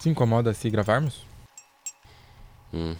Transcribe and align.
Se 0.00 0.08
incomoda 0.08 0.54
se 0.54 0.70
gravarmos? 0.70 1.26
Hum. 2.72 2.96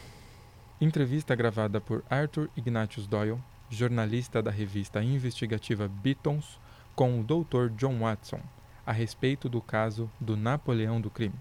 Entrevista 0.79 1.35
gravada 1.35 1.81
por 1.81 2.05
Arthur 2.11 2.51
Ignatius 2.55 3.07
Doyle, 3.07 3.39
jornalista 3.71 4.43
da 4.43 4.51
revista 4.51 5.03
investigativa 5.03 5.89
Beatons, 5.89 6.61
com 6.95 7.19
o 7.19 7.25
Dr. 7.25 7.71
John 7.75 8.01
Watson, 8.01 8.41
a 8.85 8.93
respeito 8.93 9.49
do 9.49 9.63
caso 9.63 10.11
do 10.21 10.37
Napoleão 10.37 11.01
do 11.01 11.09
crime. 11.09 11.41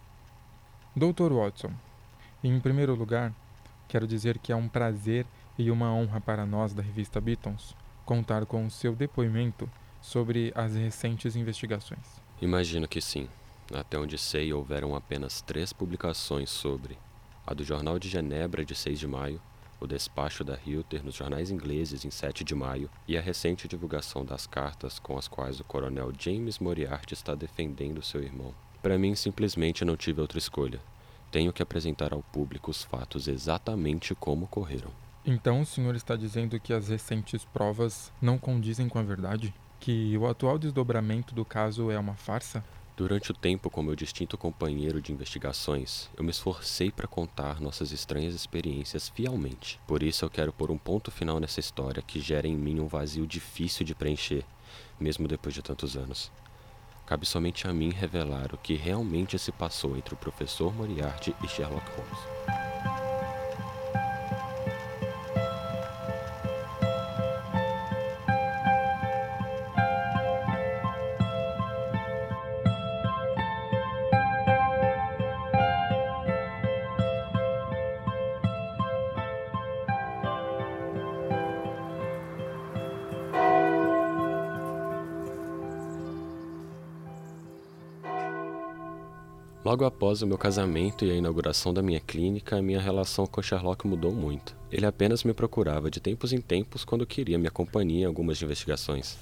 Dr. 0.95 1.33
Watson, 1.33 1.73
em 2.41 2.57
primeiro 2.61 2.95
lugar, 2.95 3.33
quero 3.89 4.07
dizer 4.07 4.37
que 4.37 4.53
é 4.53 4.55
um 4.55 4.69
prazer 4.69 5.25
e 5.57 5.69
uma 5.69 5.93
honra 5.93 6.21
para 6.21 6.45
nós 6.45 6.73
da 6.73 6.81
revista 6.81 7.19
Beatons 7.19 7.75
contar 8.05 8.45
com 8.45 8.65
o 8.65 8.71
seu 8.71 8.95
depoimento 8.95 9.69
sobre 10.01 10.53
as 10.55 10.73
recentes 10.73 11.35
investigações. 11.35 12.21
Imagino 12.41 12.87
que 12.87 13.01
sim. 13.01 13.27
Até 13.73 13.97
onde 13.97 14.17
sei, 14.17 14.51
houveram 14.51 14.95
apenas 14.95 15.41
três 15.41 15.71
publicações 15.71 16.49
sobre 16.49 16.97
a 17.45 17.53
do 17.53 17.63
Jornal 17.63 17.97
de 17.97 18.09
Genebra 18.09 18.63
de 18.63 18.75
6 18.75 18.99
de 18.99 19.07
maio, 19.07 19.41
o 19.79 19.87
despacho 19.87 20.43
da 20.43 20.57
Hilter 20.65 21.03
nos 21.03 21.15
jornais 21.15 21.49
ingleses 21.49 22.05
em 22.05 22.11
7 22.11 22.43
de 22.43 22.53
maio 22.53 22.89
e 23.07 23.17
a 23.17 23.21
recente 23.21 23.67
divulgação 23.67 24.25
das 24.25 24.45
cartas 24.45 24.99
com 24.99 25.17
as 25.17 25.27
quais 25.27 25.59
o 25.59 25.63
coronel 25.63 26.11
James 26.17 26.59
Moriarty 26.59 27.13
está 27.13 27.33
defendendo 27.33 28.03
seu 28.03 28.21
irmão. 28.21 28.53
Para 28.81 28.97
mim, 28.97 29.15
simplesmente 29.15 29.83
não 29.83 29.97
tive 29.97 30.21
outra 30.21 30.37
escolha. 30.37 30.79
Tenho 31.31 31.53
que 31.53 31.63
apresentar 31.63 32.13
ao 32.13 32.21
público 32.21 32.71
os 32.71 32.83
fatos 32.83 33.27
exatamente 33.27 34.13
como 34.15 34.45
ocorreram. 34.45 34.91
Então 35.25 35.61
o 35.61 35.65
senhor 35.65 35.95
está 35.95 36.15
dizendo 36.15 36.59
que 36.59 36.73
as 36.73 36.87
recentes 36.89 37.45
provas 37.45 38.11
não 38.21 38.37
condizem 38.37 38.87
com 38.89 38.99
a 38.99 39.03
verdade? 39.03 39.53
Que 39.79 40.17
o 40.17 40.27
atual 40.27 40.57
desdobramento 40.57 41.33
do 41.33 41.45
caso 41.45 41.89
é 41.89 41.97
uma 41.97 42.15
farsa? 42.15 42.63
Durante 42.99 43.31
o 43.31 43.33
tempo 43.33 43.69
como 43.69 43.87
meu 43.87 43.95
distinto 43.95 44.37
companheiro 44.37 45.01
de 45.01 45.13
investigações, 45.13 46.09
eu 46.17 46.21
me 46.21 46.31
esforcei 46.31 46.91
para 46.91 47.07
contar 47.07 47.61
nossas 47.61 47.93
estranhas 47.93 48.35
experiências 48.35 49.07
fielmente. 49.07 49.79
Por 49.87 50.03
isso 50.03 50.25
eu 50.25 50.29
quero 50.29 50.51
pôr 50.51 50.69
um 50.69 50.77
ponto 50.77 51.09
final 51.09 51.39
nessa 51.39 51.61
história 51.61 52.03
que 52.05 52.19
gera 52.19 52.45
em 52.45 52.57
mim 52.57 52.81
um 52.81 52.87
vazio 52.87 53.25
difícil 53.25 53.85
de 53.85 53.95
preencher, 53.95 54.43
mesmo 54.99 55.29
depois 55.29 55.55
de 55.55 55.61
tantos 55.61 55.95
anos. 55.95 56.29
Cabe 57.05 57.25
somente 57.25 57.69
a 57.69 57.73
mim 57.73 57.89
revelar 57.89 58.53
o 58.53 58.57
que 58.57 58.73
realmente 58.73 59.39
se 59.39 59.53
passou 59.53 59.95
entre 59.95 60.13
o 60.13 60.17
professor 60.17 60.75
Moriarty 60.75 61.33
e 61.41 61.47
Sherlock 61.47 61.89
Holmes. 61.91 62.98
Logo 89.69 89.85
após 89.85 90.23
o 90.23 90.25
meu 90.25 90.35
casamento 90.35 91.05
e 91.05 91.11
a 91.11 91.13
inauguração 91.13 91.71
da 91.71 91.83
minha 91.83 91.99
clínica, 91.99 92.57
a 92.57 92.61
minha 92.61 92.81
relação 92.81 93.27
com 93.27 93.39
Sherlock 93.39 93.85
mudou 93.85 94.11
muito. 94.11 94.57
Ele 94.71 94.83
apenas 94.83 95.23
me 95.23 95.31
procurava 95.31 95.91
de 95.91 95.99
tempos 95.99 96.33
em 96.33 96.41
tempos 96.41 96.83
quando 96.83 97.05
queria 97.05 97.37
minha 97.37 97.51
companhia 97.51 98.01
em 98.01 98.05
algumas 98.05 98.41
investigações. 98.41 99.15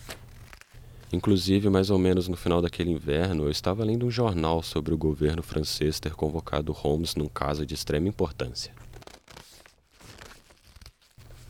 Inclusive, 1.12 1.69
mais 1.69 1.90
ou 1.90 2.00
menos 2.00 2.30
no 2.30 2.38
final 2.38 2.62
daquele 2.62 2.91
inverno, 2.91 3.44
eu 3.44 3.52
estava 3.52 3.84
lendo 3.84 4.06
um 4.06 4.09
jornal 4.09 4.63
sobre 4.63 4.94
o 4.94 4.97
governo 4.97 5.44
francês 5.44 6.00
ter 6.00 6.13
convocado 6.13 6.72
Holmes 6.72 7.14
num 7.14 7.28
caso 7.28 7.66
de 7.66 7.74
extrema 7.74 8.08
importância. 8.08 8.72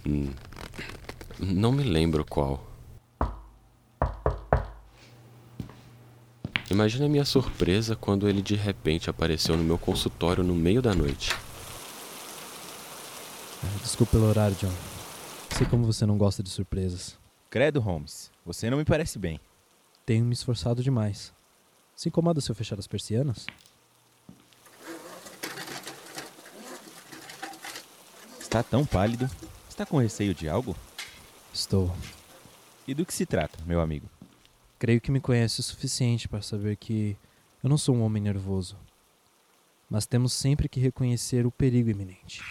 Hum, 0.07 0.31
não 1.39 1.71
me 1.71 1.83
lembro 1.83 2.25
qual. 2.25 2.66
Imagina 6.77 7.07
a 7.07 7.09
minha 7.09 7.25
surpresa 7.25 7.95
quando 7.95 8.29
ele 8.29 8.39
de 8.39 8.53
repente 8.53 9.09
apareceu 9.09 9.57
no 9.57 9.63
meu 9.63 9.79
consultório 9.79 10.43
no 10.43 10.53
meio 10.53 10.79
da 10.79 10.93
noite. 10.93 11.33
Ah, 13.63 13.79
desculpa 13.81 14.11
pelo 14.11 14.27
horário, 14.27 14.55
John. 14.57 14.71
Sei 15.57 15.65
como 15.65 15.87
você 15.87 16.05
não 16.05 16.19
gosta 16.19 16.43
de 16.43 16.51
surpresas. 16.51 17.17
Credo, 17.49 17.79
Holmes. 17.79 18.29
Você 18.45 18.69
não 18.69 18.77
me 18.77 18.85
parece 18.85 19.17
bem. 19.17 19.39
Tenho 20.05 20.23
me 20.23 20.33
esforçado 20.33 20.83
demais. 20.83 21.33
Se 21.95 22.09
incomoda 22.09 22.41
se 22.41 22.51
eu 22.51 22.55
fechar 22.55 22.77
as 22.77 22.85
persianas? 22.85 23.47
Está 28.39 28.61
tão 28.61 28.85
pálido. 28.85 29.27
Está 29.67 29.83
com 29.83 29.97
receio 29.97 30.35
de 30.35 30.47
algo? 30.47 30.75
Estou. 31.51 31.91
E 32.87 32.93
do 32.93 33.03
que 33.03 33.15
se 33.15 33.25
trata, 33.25 33.57
meu 33.65 33.81
amigo? 33.81 34.07
Creio 34.79 35.01
que 35.01 35.11
me 35.11 35.19
conhece 35.19 35.59
o 35.59 35.63
suficiente 35.63 36.27
para 36.27 36.41
saber 36.41 36.75
que 36.75 37.17
eu 37.63 37.69
não 37.69 37.77
sou 37.77 37.95
um 37.95 38.03
homem 38.03 38.21
nervoso. 38.21 38.77
Mas 39.89 40.05
temos 40.05 40.33
sempre 40.33 40.69
que 40.69 40.79
reconhecer 40.79 41.45
o 41.45 41.51
perigo 41.51 41.89
iminente. 41.89 42.43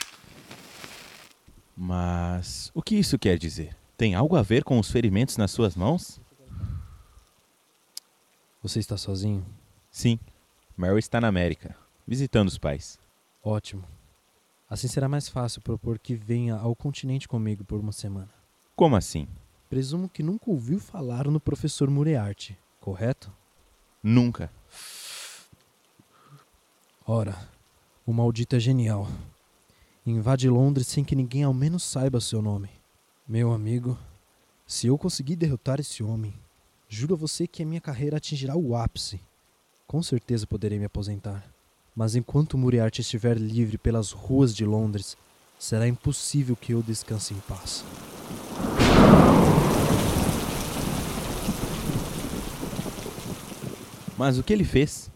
Mas 1.77 2.71
o 2.75 2.83
que 2.83 2.97
isso 2.97 3.19
quer 3.19 3.39
dizer? 3.39 3.77
Tem 3.97 4.15
algo 4.15 4.37
a 4.37 4.43
ver 4.43 4.65
com 4.65 4.79
os 4.79 4.91
ferimentos 4.91 5.37
nas 5.37 5.51
suas 5.51 5.77
mãos? 5.77 6.21
Você 8.63 8.81
está 8.81 8.97
sozinho? 8.97 9.47
Sim. 9.91 10.19
Mary 10.77 10.99
está 10.99 11.21
na 11.21 11.29
América, 11.29 11.77
visitando 12.07 12.49
os 12.49 12.59
pais. 12.59 12.99
Ótimo. 13.43 13.85
Assim 14.69 14.89
será 14.89 15.09
mais 15.09 15.29
fácil 15.29 15.63
propor 15.63 15.99
que 15.99 16.15
venha 16.15 16.57
ao 16.57 16.75
continente 16.75 17.29
comigo 17.29 17.65
por 17.65 17.79
uma 17.79 17.93
semana. 17.93 18.31
Como 18.75 18.97
assim? 18.97 19.29
Presumo 19.69 20.09
que 20.09 20.23
nunca 20.23 20.49
ouviu 20.49 20.79
falar 20.79 21.27
no 21.29 21.41
professor 21.41 21.91
Moriarty, 21.91 22.57
correto? 22.81 23.33
Nunca. 24.01 24.51
Ora, 27.05 27.37
o 28.07 28.13
maldito 28.13 28.55
é 28.55 28.61
genial. 28.61 29.09
Invade 30.07 30.49
Londres 30.49 30.87
sem 30.87 31.03
que 31.03 31.17
ninguém 31.17 31.43
ao 31.43 31.53
menos 31.53 31.83
saiba 31.83 32.21
seu 32.21 32.41
nome. 32.41 32.71
Meu 33.27 33.53
amigo, 33.53 33.99
se 34.65 34.87
eu 34.87 34.97
conseguir 34.97 35.35
derrotar 35.35 35.81
esse 35.81 36.01
homem, 36.01 36.33
juro 36.89 37.15
a 37.15 37.19
você 37.19 37.49
que 37.49 37.65
a 37.65 37.67
minha 37.67 37.81
carreira 37.81 38.19
atingirá 38.19 38.57
o 38.57 38.77
ápice. 38.77 39.21
Com 39.85 40.01
certeza 40.01 40.47
poderei 40.47 40.79
me 40.79 40.85
aposentar. 40.85 41.45
Mas 41.95 42.15
enquanto 42.15 42.57
Moriarty 42.57 43.01
estiver 43.01 43.37
livre 43.37 43.79
pelas 43.79 44.13
ruas 44.13 44.55
de 44.55 44.65
Londres, 44.65 45.17
será 45.59 45.89
impossível 45.89 46.55
que 46.55 46.73
eu 46.73 46.83
descanse 46.83 47.35
em 47.35 47.41
paz. 47.41 47.85
Mas 54.19 54.39
o 54.39 54.43
que 54.43 54.53
ele 54.53 54.65
fez? 54.65 55.11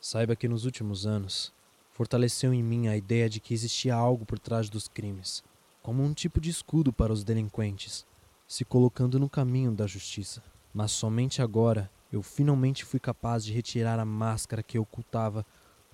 Saiba 0.00 0.34
que 0.34 0.48
nos 0.48 0.64
últimos 0.64 1.06
anos 1.06 1.52
fortaleceu 1.92 2.54
em 2.54 2.62
mim 2.62 2.88
a 2.88 2.96
ideia 2.96 3.28
de 3.28 3.38
que 3.38 3.52
existia 3.52 3.94
algo 3.94 4.24
por 4.24 4.38
trás 4.38 4.70
dos 4.70 4.88
crimes, 4.88 5.44
como 5.82 6.02
um 6.02 6.14
tipo 6.14 6.40
de 6.40 6.48
escudo 6.48 6.94
para 6.94 7.12
os 7.12 7.22
delinquentes, 7.22 8.06
se 8.48 8.64
colocando 8.64 9.20
no 9.20 9.28
caminho 9.28 9.70
da 9.72 9.86
justiça. 9.86 10.42
Mas 10.72 10.92
somente 10.92 11.42
agora 11.42 11.90
eu 12.10 12.22
finalmente 12.22 12.86
fui 12.86 12.98
capaz 12.98 13.44
de 13.44 13.52
retirar 13.52 13.98
a 13.98 14.04
máscara 14.04 14.62
que 14.62 14.78
ocultava 14.78 15.44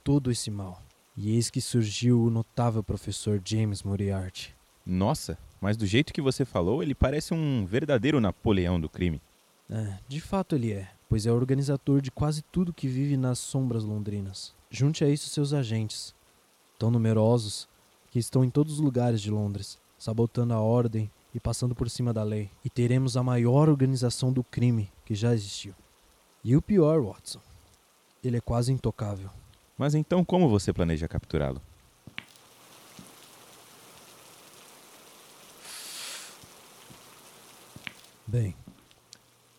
todo 0.05 0.31
esse 0.31 0.49
mal. 0.49 0.81
E 1.17 1.35
eis 1.35 1.51
que 1.51 1.61
surgiu 1.61 2.23
o 2.23 2.31
notável 2.31 2.85
professor 2.85 3.43
James 3.45 3.83
Moriarty. 3.83 4.55
Nossa, 4.87 5.37
mas 5.61 5.77
do 5.77 5.85
jeito 5.85 6.13
que 6.13 6.23
você 6.23 6.45
falou, 6.45 6.85
ele 6.85 6.95
parece 6.95 7.35
um 7.35 7.67
verdadeiro 7.67 8.21
Napoleão 8.21 8.81
do 8.81 8.89
crime. 8.89 9.21
É, 9.69 9.99
de 10.07 10.21
fato 10.21 10.55
ele 10.55 10.73
é 10.73 10.89
pois 11.09 11.27
é 11.27 11.33
organizador 11.33 12.01
de 12.01 12.11
quase 12.11 12.43
tudo 12.43 12.73
que 12.73 12.87
vive 12.87 13.17
nas 13.17 13.39
sombras 13.39 13.83
londrinas. 13.83 14.55
Junte 14.71 15.03
a 15.03 15.09
isso 15.09 15.31
seus 15.31 15.53
agentes, 15.53 16.15
tão 16.79 16.91
numerosos 16.91 17.69
que 18.11 18.19
estão 18.19 18.45
em 18.45 18.51
todos 18.51 18.75
os 18.75 18.81
lugares 18.81 19.21
de 19.21 19.31
Londres, 19.31 19.79
sabotando 19.99 20.53
a 20.53 20.61
ordem 20.61 21.11
e 21.35 21.41
passando 21.41 21.75
por 21.75 21.89
cima 21.89 22.13
da 22.13 22.23
lei, 22.23 22.51
e 22.65 22.71
teremos 22.71 23.17
a 23.17 23.23
maior 23.23 23.69
organização 23.69 24.33
do 24.33 24.45
crime 24.45 24.91
que 25.05 25.15
já 25.15 25.33
existiu. 25.33 25.75
E 26.45 26.57
o 26.57 26.63
pior, 26.63 27.03
Watson, 27.03 27.41
ele 28.23 28.37
é 28.37 28.41
quase 28.41 28.73
intocável. 28.73 29.31
Mas 29.77 29.95
então 29.95 30.25
como 30.25 30.49
você 30.49 30.73
planeja 30.73 31.09
capturá-lo? 31.09 31.61
Bem, 38.27 38.55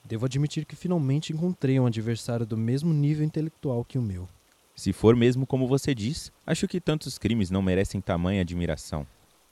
Devo 0.10 0.26
admitir 0.26 0.66
que 0.66 0.76
finalmente 0.76 1.32
encontrei 1.32 1.80
um 1.80 1.86
adversário 1.86 2.44
do 2.44 2.58
mesmo 2.58 2.92
nível 2.92 3.24
intelectual 3.24 3.86
que 3.86 3.96
o 3.96 4.02
meu. 4.02 4.28
Se 4.76 4.92
for 4.92 5.16
mesmo 5.16 5.46
como 5.46 5.68
você 5.68 5.94
diz, 5.94 6.32
acho 6.48 6.68
que 6.68 6.82
tantos 6.82 7.20
crimes 7.20 7.52
não 7.52 7.62
merecem 7.62 8.02
tamanha 8.02 8.42
admiração. 8.42 9.06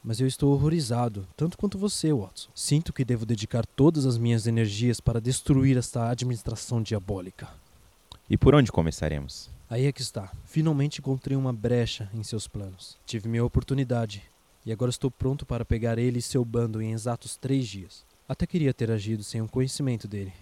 Mas 0.03 0.19
eu 0.19 0.25
estou 0.25 0.51
horrorizado, 0.51 1.27
tanto 1.37 1.59
quanto 1.59 1.77
você, 1.77 2.11
Watson. 2.11 2.49
Sinto 2.55 2.91
que 2.91 3.05
devo 3.05 3.23
dedicar 3.23 3.67
todas 3.67 4.07
as 4.07 4.17
minhas 4.17 4.47
energias 4.47 4.99
para 4.99 5.21
destruir 5.21 5.77
esta 5.77 6.09
administração 6.09 6.81
diabólica. 6.81 7.47
E 8.27 8.35
por 8.35 8.55
onde 8.55 8.71
começaremos? 8.71 9.51
Aí 9.69 9.85
é 9.85 9.91
que 9.91 10.01
está. 10.01 10.31
Finalmente 10.43 11.01
encontrei 11.01 11.37
uma 11.37 11.53
brecha 11.53 12.09
em 12.15 12.23
seus 12.23 12.47
planos. 12.47 12.97
Tive 13.05 13.29
minha 13.29 13.45
oportunidade. 13.45 14.23
E 14.65 14.71
agora 14.71 14.89
estou 14.89 15.11
pronto 15.11 15.45
para 15.45 15.63
pegar 15.63 15.99
ele 15.99 16.17
e 16.17 16.21
seu 16.21 16.43
bando 16.43 16.81
em 16.81 16.93
exatos 16.93 17.37
três 17.37 17.67
dias. 17.67 18.03
Até 18.27 18.47
queria 18.47 18.73
ter 18.73 18.89
agido 18.89 19.23
sem 19.23 19.39
o 19.39 19.47
conhecimento 19.47 20.07
dele. 20.07 20.33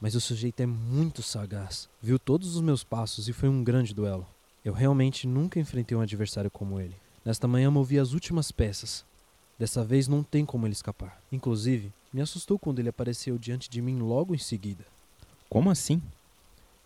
Mas 0.00 0.14
o 0.14 0.20
sujeito 0.20 0.60
é 0.60 0.66
muito 0.66 1.22
sagaz. 1.22 1.88
Viu 2.00 2.18
todos 2.18 2.56
os 2.56 2.62
meus 2.62 2.82
passos 2.82 3.28
e 3.28 3.32
foi 3.32 3.48
um 3.48 3.62
grande 3.62 3.92
duelo. 3.92 4.26
Eu 4.64 4.72
realmente 4.72 5.26
nunca 5.26 5.60
enfrentei 5.60 5.96
um 5.96 6.00
adversário 6.00 6.50
como 6.50 6.80
ele. 6.80 6.96
Nesta 7.24 7.46
manhã 7.46 7.70
movi 7.70 7.98
as 7.98 8.12
últimas 8.12 8.50
peças. 8.50 9.04
Dessa 9.58 9.84
vez 9.84 10.08
não 10.08 10.22
tem 10.22 10.46
como 10.46 10.66
ele 10.66 10.72
escapar. 10.72 11.20
Inclusive, 11.30 11.92
me 12.12 12.22
assustou 12.22 12.58
quando 12.58 12.78
ele 12.78 12.88
apareceu 12.88 13.36
diante 13.36 13.68
de 13.68 13.82
mim 13.82 13.98
logo 13.98 14.34
em 14.34 14.38
seguida. 14.38 14.84
Como 15.50 15.70
assim? 15.70 16.00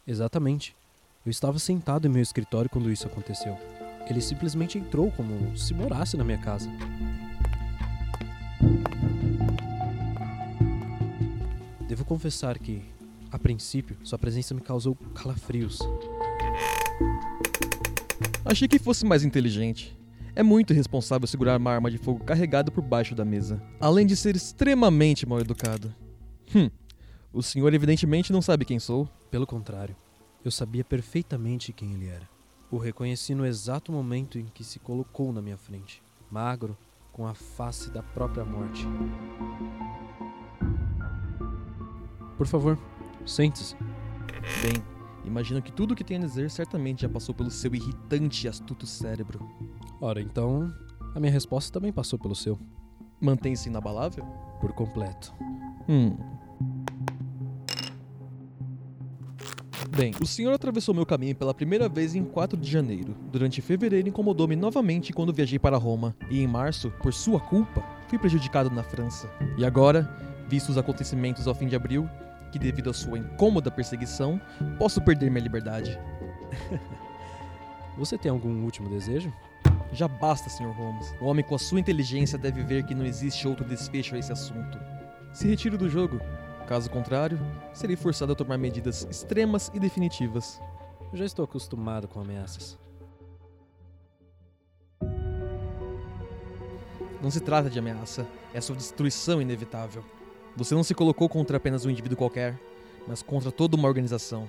Exatamente. 0.06 0.74
Eu 1.24 1.30
estava 1.30 1.58
sentado 1.58 2.06
em 2.06 2.10
meu 2.10 2.20
escritório 2.22 2.68
quando 2.68 2.90
isso 2.90 3.06
aconteceu. 3.06 3.56
Ele 4.08 4.20
simplesmente 4.20 4.76
entrou 4.76 5.10
como 5.12 5.56
se 5.56 5.72
morasse 5.72 6.16
na 6.16 6.24
minha 6.24 6.38
casa. 6.38 6.68
Devo 11.88 12.04
confessar 12.04 12.58
que, 12.58 12.82
a 13.34 13.38
princípio, 13.38 13.96
sua 14.04 14.16
presença 14.16 14.54
me 14.54 14.60
causou 14.60 14.94
calafrios. 15.12 15.80
Achei 18.44 18.68
que 18.68 18.78
fosse 18.78 19.04
mais 19.04 19.24
inteligente. 19.24 19.98
É 20.36 20.42
muito 20.42 20.72
irresponsável 20.72 21.26
segurar 21.26 21.58
uma 21.58 21.72
arma 21.72 21.90
de 21.90 21.98
fogo 21.98 22.22
carregada 22.22 22.70
por 22.70 22.80
baixo 22.80 23.12
da 23.12 23.24
mesa, 23.24 23.60
além 23.80 24.06
de 24.06 24.14
ser 24.14 24.36
extremamente 24.36 25.26
mal 25.26 25.40
educado. 25.40 25.92
Hum, 26.54 26.70
o 27.32 27.42
senhor 27.42 27.74
evidentemente 27.74 28.32
não 28.32 28.40
sabe 28.40 28.64
quem 28.64 28.78
sou. 28.78 29.08
Pelo 29.32 29.48
contrário, 29.48 29.96
eu 30.44 30.50
sabia 30.52 30.84
perfeitamente 30.84 31.72
quem 31.72 31.92
ele 31.92 32.06
era. 32.06 32.28
O 32.70 32.78
reconheci 32.78 33.34
no 33.34 33.44
exato 33.44 33.90
momento 33.90 34.38
em 34.38 34.44
que 34.46 34.62
se 34.62 34.78
colocou 34.78 35.32
na 35.32 35.42
minha 35.42 35.56
frente, 35.56 36.00
magro, 36.30 36.78
com 37.12 37.26
a 37.26 37.34
face 37.34 37.90
da 37.90 38.02
própria 38.02 38.44
morte. 38.44 38.86
Por 42.36 42.46
favor, 42.46 42.78
sente-se. 43.24 43.76
Bem, 44.62 44.82
imagino 45.24 45.62
que 45.62 45.72
tudo 45.72 45.92
o 45.92 45.96
que 45.96 46.04
tem 46.04 46.18
a 46.18 46.20
dizer 46.20 46.50
certamente 46.50 47.02
já 47.02 47.08
passou 47.08 47.34
pelo 47.34 47.50
seu 47.50 47.74
irritante 47.74 48.46
e 48.46 48.48
astuto 48.48 48.86
cérebro. 48.86 49.48
Ora, 50.00 50.20
então, 50.20 50.72
a 51.14 51.20
minha 51.20 51.32
resposta 51.32 51.72
também 51.72 51.92
passou 51.92 52.18
pelo 52.18 52.34
seu. 52.34 52.58
Mantém-se 53.20 53.68
inabalável? 53.68 54.24
Por 54.60 54.72
completo. 54.72 55.32
Hum. 55.88 56.16
Bem, 59.96 60.12
o 60.20 60.26
senhor 60.26 60.52
atravessou 60.52 60.92
meu 60.92 61.06
caminho 61.06 61.36
pela 61.36 61.54
primeira 61.54 61.88
vez 61.88 62.16
em 62.16 62.24
4 62.24 62.58
de 62.58 62.68
janeiro. 62.68 63.14
Durante 63.30 63.62
fevereiro 63.62 64.08
incomodou-me 64.08 64.56
novamente 64.56 65.12
quando 65.12 65.32
viajei 65.32 65.58
para 65.58 65.76
Roma. 65.76 66.16
E 66.28 66.40
em 66.40 66.48
março, 66.48 66.90
por 67.00 67.14
sua 67.14 67.38
culpa, 67.38 67.80
fui 68.08 68.18
prejudicado 68.18 68.70
na 68.70 68.82
França. 68.82 69.30
E 69.56 69.64
agora, 69.64 70.10
vistos 70.48 70.70
os 70.70 70.78
acontecimentos 70.78 71.46
ao 71.46 71.54
fim 71.54 71.68
de 71.68 71.76
abril, 71.76 72.08
que 72.54 72.58
devido 72.60 72.88
à 72.88 72.94
sua 72.94 73.18
incômoda 73.18 73.68
perseguição, 73.68 74.40
posso 74.78 75.02
perder 75.02 75.28
minha 75.28 75.42
liberdade. 75.42 75.98
Você 77.98 78.16
tem 78.16 78.30
algum 78.30 78.62
último 78.62 78.88
desejo? 78.88 79.32
Já 79.92 80.06
basta, 80.06 80.48
Sr. 80.48 80.70
Holmes. 80.70 81.12
O 81.20 81.24
homem 81.24 81.44
com 81.44 81.56
a 81.56 81.58
sua 81.58 81.80
inteligência 81.80 82.38
deve 82.38 82.62
ver 82.62 82.84
que 82.84 82.94
não 82.94 83.04
existe 83.04 83.48
outro 83.48 83.64
desfecho 83.64 84.14
a 84.14 84.20
esse 84.20 84.30
assunto. 84.30 84.78
Se 85.32 85.48
retire 85.48 85.76
do 85.76 85.90
jogo. 85.90 86.20
Caso 86.68 86.88
contrário, 86.88 87.40
serei 87.72 87.96
forçado 87.96 88.30
a 88.30 88.36
tomar 88.36 88.56
medidas 88.56 89.04
extremas 89.10 89.68
e 89.74 89.80
definitivas. 89.80 90.60
Eu 91.10 91.18
já 91.18 91.24
estou 91.24 91.44
acostumado 91.44 92.06
com 92.06 92.20
ameaças. 92.20 92.78
Não 97.20 97.32
se 97.32 97.40
trata 97.40 97.68
de 97.68 97.80
ameaça, 97.80 98.24
é 98.52 98.60
sua 98.60 98.76
destruição 98.76 99.42
inevitável. 99.42 100.04
Você 100.56 100.74
não 100.74 100.84
se 100.84 100.94
colocou 100.94 101.28
contra 101.28 101.56
apenas 101.56 101.84
um 101.84 101.90
indivíduo 101.90 102.16
qualquer, 102.16 102.58
mas 103.08 103.22
contra 103.22 103.50
toda 103.50 103.76
uma 103.76 103.88
organização, 103.88 104.48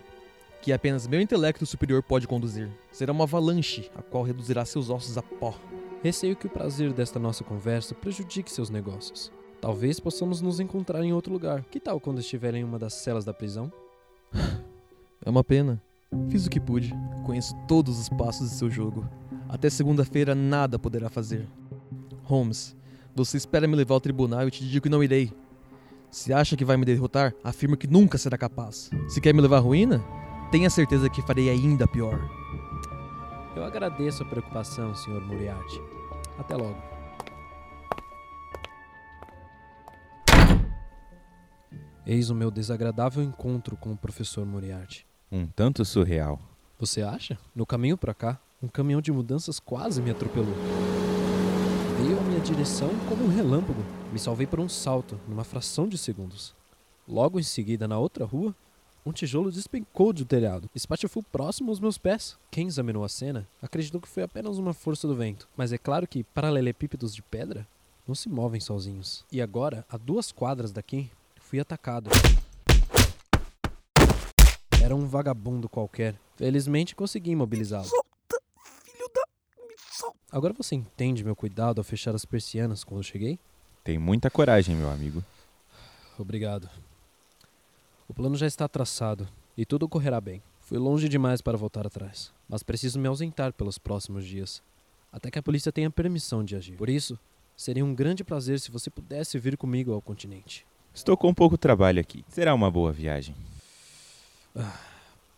que 0.62 0.72
apenas 0.72 1.08
meu 1.08 1.20
intelecto 1.20 1.66
superior 1.66 2.04
pode 2.04 2.28
conduzir. 2.28 2.70
Será 2.92 3.12
uma 3.12 3.24
avalanche, 3.24 3.90
a 3.96 4.02
qual 4.02 4.24
reduzirá 4.24 4.64
seus 4.66 4.90
ossos 4.90 5.18
a 5.18 5.24
pó. 5.24 5.56
Receio 6.04 6.36
que 6.36 6.46
o 6.46 6.50
prazer 6.50 6.94
desta 6.94 7.18
nossa 7.18 7.44
conversa 7.44 7.96
prejudique 7.96 8.52
seus 8.52 8.70
negócios. 8.70 9.32
Talvez 9.60 10.00
possamos 10.00 10.42
nos 10.42 10.60
encontrar 10.60 11.04
em 11.04 11.12
outro 11.12 11.34
lugar. 11.34 11.64
Que 11.72 11.80
tal 11.80 12.00
quando 12.00 12.20
estiver 12.20 12.54
em 12.54 12.64
uma 12.64 12.78
das 12.78 12.94
celas 12.94 13.26
da 13.26 13.34
prisão? 13.34 13.72
É 15.26 15.30
uma 15.30 15.44
pena. 15.44 15.82
Fiz 16.30 16.46
o 16.46 16.50
que 16.52 16.60
pude. 16.60 16.94
Conheço 17.26 17.56
todos 17.68 18.00
os 18.00 18.10
passos 18.10 18.52
de 18.52 18.56
seu 18.56 18.70
jogo. 18.70 19.10
Até 19.50 19.72
segunda-feira 19.72 20.36
nada 20.36 20.78
poderá 20.78 21.10
fazer. 21.10 21.48
Holmes, 22.24 22.76
você 23.16 23.38
espera 23.38 23.68
me 23.68 23.76
levar 23.76 23.96
ao 23.96 24.02
tribunal 24.02 24.42
e 24.42 24.46
eu 24.46 24.52
te 24.52 24.64
digo 24.68 24.84
que 24.84 24.90
não 24.90 25.04
irei. 25.04 25.32
Se 26.16 26.32
acha 26.32 26.56
que 26.56 26.64
vai 26.64 26.78
me 26.78 26.86
derrotar, 26.86 27.36
afirmo 27.44 27.76
que 27.76 27.88
nunca 27.88 28.18
será 28.18 28.38
capaz. 28.38 28.90
Se 29.10 29.20
quer 29.20 29.34
me 29.34 29.42
levar 29.42 29.58
à 29.58 29.60
ruína, 29.60 30.02
tenha 30.50 30.70
certeza 30.70 31.10
que 31.10 31.22
farei 31.22 31.50
ainda 31.50 31.86
pior. 31.86 32.18
Eu 33.54 33.66
agradeço 33.66 34.24
a 34.24 34.26
preocupação, 34.26 34.96
Sr. 34.96 35.20
Moriarty. 35.20 35.82
Até 36.40 36.56
logo. 36.56 36.82
Eis 42.08 42.30
o 42.30 42.36
meu 42.36 42.50
desagradável 42.50 43.22
encontro 43.22 43.76
com 43.76 43.92
o 43.92 43.98
professor 43.98 44.46
Moriarty. 44.46 45.06
Um 45.30 45.46
tanto 45.46 45.84
surreal. 45.84 46.40
Você 46.80 47.02
acha? 47.02 47.38
No 47.54 47.66
caminho 47.66 47.98
para 47.98 48.14
cá, 48.14 48.40
um 48.64 48.70
caminhão 48.70 49.02
de 49.02 49.12
mudanças 49.12 49.60
quase 49.60 50.02
me 50.02 50.12
atropelou. 50.12 50.56
Veio 52.06 52.20
à 52.20 52.22
minha 52.22 52.40
direção 52.40 52.90
como 53.10 53.24
um 53.24 53.36
relâmpago. 53.36 53.84
Me 54.14 54.20
salvei 54.20 54.46
por 54.46 54.60
um 54.60 54.70
salto, 54.70 55.20
numa 55.28 55.44
fração 55.44 55.88
de 55.88 55.98
segundos. 55.98 56.54
Logo 57.08 57.40
em 57.40 57.44
seguida, 57.44 57.88
na 57.88 57.98
outra 57.98 58.24
rua, 58.26 58.54
um 59.04 59.12
tijolo 59.12 59.52
despencou 59.52 60.14
do 60.14 60.24
telhado, 60.24 60.70
espatifou 60.76 61.24
próximo 61.24 61.72
aos 61.72 61.80
meus 61.80 61.98
pés. 61.98 62.38
Quem 62.52 62.68
examinou 62.68 63.04
a 63.04 63.10
cena 63.10 63.48
acreditou 63.60 64.00
que 64.00 64.08
foi 64.08 64.22
apenas 64.22 64.60
uma 64.60 64.72
força 64.72 65.08
do 65.08 65.16
vento, 65.16 65.50
mas 65.58 65.74
é 65.74 65.80
claro 65.80 66.08
que 66.08 66.24
paralelepípedos 66.24 67.16
de 67.16 67.24
pedra 67.24 67.68
não 68.08 68.14
se 68.14 68.30
movem 68.30 68.62
sozinhos. 68.62 69.26
E 69.32 69.42
agora, 69.42 69.84
a 69.90 69.98
duas 69.98 70.32
quadras 70.32 70.72
daqui, 70.72 71.10
fui 71.40 71.60
atacado. 71.60 72.12
Era 74.80 74.96
um 74.96 75.08
vagabundo 75.08 75.68
qualquer. 75.68 76.14
Felizmente 76.36 76.96
consegui 76.96 77.32
imobilizá-lo. 77.32 78.05
Agora 80.36 80.52
você 80.52 80.76
entende 80.76 81.24
meu 81.24 81.34
cuidado 81.34 81.80
ao 81.80 81.84
fechar 81.86 82.14
as 82.14 82.26
persianas 82.26 82.84
quando 82.84 83.02
cheguei? 83.02 83.40
Tem 83.86 83.98
muita 83.98 84.30
coragem, 84.30 84.76
meu 84.76 84.90
amigo. 84.90 85.24
Obrigado. 86.20 86.70
O 88.06 88.14
plano 88.14 88.36
já 88.36 88.46
está 88.46 88.68
traçado 88.68 89.30
e 89.56 89.66
tudo 89.66 89.88
correrá 89.88 90.20
bem. 90.20 90.44
Fui 90.60 90.78
longe 90.78 91.08
demais 91.08 91.42
para 91.42 91.58
voltar 91.58 91.88
atrás, 91.88 92.34
mas 92.50 92.64
preciso 92.64 93.00
me 93.00 93.08
ausentar 93.08 93.54
pelos 93.54 93.78
próximos 93.78 94.26
dias, 94.26 94.62
até 95.10 95.32
que 95.32 95.40
a 95.40 95.42
polícia 95.42 95.72
tenha 95.72 95.90
permissão 95.90 96.44
de 96.44 96.58
agir. 96.58 96.76
Por 96.76 96.90
isso, 96.90 97.18
seria 97.56 97.86
um 97.86 97.96
grande 97.96 98.22
prazer 98.22 98.60
se 98.60 98.72
você 98.72 98.90
pudesse 98.90 99.40
vir 99.40 99.56
comigo 99.56 99.94
ao 99.94 100.02
continente. 100.02 100.68
Estou 100.94 101.16
com 101.16 101.34
pouco 101.34 101.58
trabalho 101.58 102.02
aqui. 102.02 102.26
Será 102.28 102.54
uma 102.54 102.70
boa 102.70 102.92
viagem. 102.92 103.34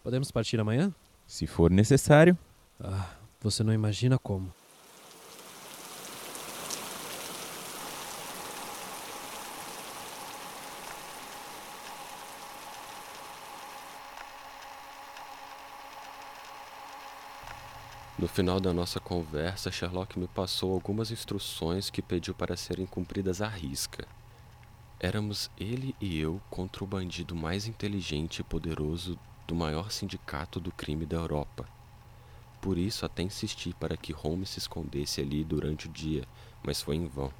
Podemos 0.02 0.32
partir 0.32 0.60
amanhã? 0.60 0.92
Se 1.28 1.46
for 1.46 1.70
necessário. 1.70 2.36
Ah, 2.80 3.12
você 3.40 3.64
não 3.64 3.72
imagina 3.72 4.18
como. 4.18 4.57
No 18.18 18.28
final 18.28 18.60
da 18.60 18.74
nossa 18.74 19.00
conversa, 19.00 19.72
Sherlock 19.72 20.18
me 20.18 20.28
passou 20.28 20.74
algumas 20.74 21.12
instruções 21.12 21.92
que 21.92 22.02
pediu 22.02 22.34
para 22.34 22.58
serem 22.58 22.88
cumpridas 22.88 23.44
à 23.44 23.48
risca. 23.48 24.08
Éramos 25.00 25.52
ele 25.56 25.96
e 26.02 26.20
eu 26.20 26.42
contra 26.50 26.84
o 26.84 26.88
bandido 26.88 27.36
mais 27.36 27.68
inteligente 27.68 28.40
e 28.40 28.44
poderoso 28.44 29.20
do 29.46 29.54
maior 29.54 29.92
sindicato 29.92 30.60
do 30.60 30.72
crime 30.72 31.06
da 31.06 31.18
Europa. 31.18 31.70
Por 32.60 32.76
isso 32.76 33.06
até 33.06 33.22
insisti 33.22 33.72
para 33.80 33.96
que 33.96 34.12
Holmes 34.12 34.50
se 34.50 34.58
escondesse 34.58 35.22
ali 35.22 35.44
durante 35.44 35.86
o 35.86 35.92
dia, 35.92 36.24
mas 36.64 36.82
foi 36.82 36.96
em 36.96 37.06
vão. 37.06 37.32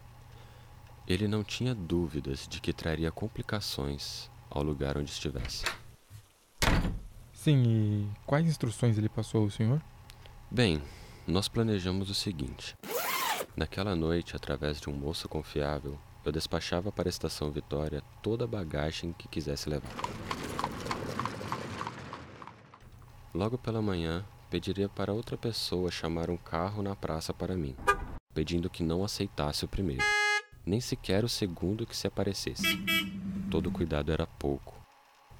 Ele 1.08 1.28
não 1.28 1.44
tinha 1.44 1.74
dúvidas 1.74 2.48
de 2.48 2.62
que 2.62 2.72
traria 2.72 3.12
complicações 3.12 4.30
ao 4.48 4.62
lugar 4.62 4.96
onde 4.96 5.10
estivesse. 5.10 5.66
Sim, 7.34 7.64
e 7.64 8.08
quais 8.28 8.46
instruções 8.46 8.96
ele 8.96 9.10
passou 9.10 9.42
ao 9.42 9.50
senhor? 9.50 9.82
Bem, 10.50 10.82
nós 11.28 11.50
planejamos 11.50 12.10
o 12.10 12.14
seguinte. 12.14 12.74
Naquela 13.54 13.94
noite, 13.98 14.34
através 14.34 14.80
de 14.80 14.90
um 14.90 14.94
moço 14.94 15.28
confiável, 15.28 16.00
eu 16.24 16.32
despachava 16.32 16.90
para 16.90 17.10
a 17.10 17.12
estação 17.12 17.52
Vitória 17.52 18.02
toda 18.24 18.46
a 18.46 18.48
bagagem 18.48 19.12
que 19.12 19.28
quisesse 19.28 19.70
levar. 19.70 19.92
Logo 23.34 23.58
pela 23.58 23.82
manhã, 23.82 24.26
pediria 24.50 24.88
para 24.88 25.12
outra 25.12 25.38
pessoa 25.38 25.92
chamar 25.92 26.30
um 26.30 26.38
carro 26.38 26.82
na 26.82 26.96
praça 26.96 27.34
para 27.34 27.58
mim, 27.58 27.76
pedindo 28.34 28.70
que 28.70 28.84
não 28.84 29.04
aceitasse 29.04 29.66
o 29.66 29.68
primeiro, 29.68 30.06
nem 30.66 30.80
sequer 30.80 31.26
o 31.26 31.30
segundo 31.30 31.86
que 31.86 31.96
se 31.96 32.08
aparecesse. 32.08 32.64
Todo 33.52 33.70
cuidado 33.70 34.14
era 34.14 34.26
pouco. 34.26 34.82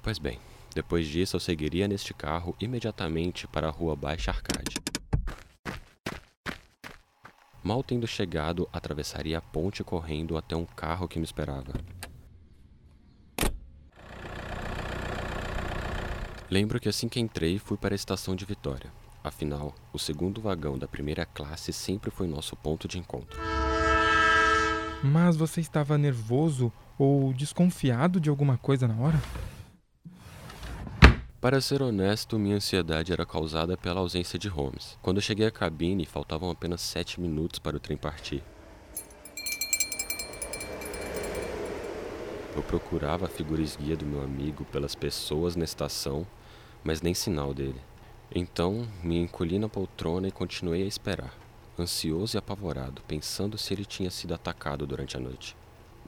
Pois 0.02 0.18
bem, 0.18 0.38
depois 0.74 1.08
disso 1.08 1.34
eu 1.34 1.40
seguiria 1.40 1.88
neste 1.88 2.12
carro 2.12 2.54
imediatamente 2.60 3.48
para 3.48 3.68
a 3.68 3.70
rua 3.70 3.96
Baixa 3.96 4.30
Arcade. 4.30 4.87
Mal 7.62 7.82
tendo 7.82 8.06
chegado, 8.06 8.68
atravessaria 8.72 9.38
a 9.38 9.40
ponte 9.40 9.82
correndo 9.82 10.36
até 10.36 10.54
um 10.54 10.64
carro 10.64 11.08
que 11.08 11.18
me 11.18 11.24
esperava. 11.24 11.72
Lembro 16.50 16.80
que 16.80 16.88
assim 16.88 17.08
que 17.08 17.20
entrei, 17.20 17.58
fui 17.58 17.76
para 17.76 17.94
a 17.94 17.96
estação 17.96 18.34
de 18.34 18.44
Vitória. 18.44 18.90
Afinal, 19.22 19.74
o 19.92 19.98
segundo 19.98 20.40
vagão 20.40 20.78
da 20.78 20.88
primeira 20.88 21.26
classe 21.26 21.72
sempre 21.72 22.10
foi 22.10 22.26
nosso 22.26 22.56
ponto 22.56 22.88
de 22.88 22.98
encontro. 22.98 23.38
Mas 25.02 25.36
você 25.36 25.60
estava 25.60 25.98
nervoso 25.98 26.72
ou 26.98 27.32
desconfiado 27.32 28.18
de 28.18 28.30
alguma 28.30 28.56
coisa 28.56 28.88
na 28.88 28.96
hora? 28.96 29.20
Para 31.48 31.62
ser 31.62 31.80
honesto, 31.80 32.38
minha 32.38 32.56
ansiedade 32.56 33.10
era 33.10 33.24
causada 33.24 33.74
pela 33.74 34.00
ausência 34.00 34.38
de 34.38 34.48
Holmes. 34.48 34.98
Quando 35.00 35.16
eu 35.16 35.22
cheguei 35.22 35.46
à 35.46 35.50
cabine, 35.50 36.04
faltavam 36.04 36.50
apenas 36.50 36.82
sete 36.82 37.18
minutos 37.18 37.58
para 37.58 37.74
o 37.74 37.80
trem 37.80 37.96
partir. 37.96 38.42
Eu 42.54 42.62
procurava 42.62 43.24
a 43.24 43.30
figura 43.30 43.62
esguia 43.62 43.96
do 43.96 44.04
meu 44.04 44.22
amigo 44.22 44.66
pelas 44.66 44.94
pessoas 44.94 45.56
na 45.56 45.64
estação, 45.64 46.26
mas 46.84 47.00
nem 47.00 47.14
sinal 47.14 47.54
dele. 47.54 47.80
Então, 48.30 48.86
me 49.02 49.16
encolhi 49.16 49.58
na 49.58 49.70
poltrona 49.70 50.28
e 50.28 50.30
continuei 50.30 50.82
a 50.82 50.86
esperar, 50.86 51.32
ansioso 51.78 52.36
e 52.36 52.38
apavorado, 52.38 53.00
pensando 53.08 53.56
se 53.56 53.72
ele 53.72 53.86
tinha 53.86 54.10
sido 54.10 54.34
atacado 54.34 54.86
durante 54.86 55.16
a 55.16 55.20
noite. 55.20 55.56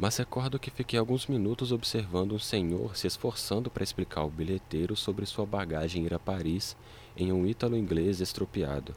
Mas 0.00 0.16
recordo 0.16 0.59
que 0.59 0.71
fiquei 0.71 0.99
alguns 0.99 1.26
minutos 1.26 1.73
observando 1.73 2.33
um 2.33 2.38
senhor 2.38 2.97
se 2.97 3.07
esforçando 3.07 3.69
para 3.69 3.85
explicar 3.85 4.23
ao 4.23 4.30
bilheteiro 4.30 4.97
sobre 4.97 5.26
sua 5.26 5.45
bagagem 5.45 6.07
ir 6.07 6.14
a 6.14 6.19
Paris 6.19 6.75
em 7.14 7.30
um 7.30 7.47
ítalo-inglês 7.47 8.19
estropiado. 8.19 8.95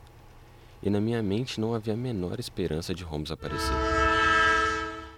E 0.82 0.90
na 0.90 1.02
minha 1.02 1.22
mente 1.22 1.60
não 1.60 1.76
havia 1.76 1.94
a 1.94 1.98
menor 1.98 2.40
esperança 2.40 2.94
de 2.94 3.04
Holmes 3.04 3.32
aparecer. 3.32 3.76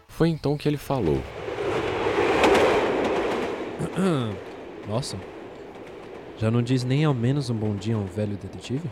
Foi 0.07 0.27
então 0.27 0.57
que 0.57 0.67
ele 0.67 0.77
falou. 0.77 1.21
Nossa. 4.89 5.19
Já 6.39 6.49
não 6.49 6.63
diz 6.63 6.83
nem 6.83 7.05
ao 7.05 7.13
menos 7.13 7.51
um 7.51 7.55
bom 7.55 7.75
dia 7.75 7.95
a 7.95 7.99
um 7.99 8.05
velho 8.05 8.35
detetive? 8.37 8.89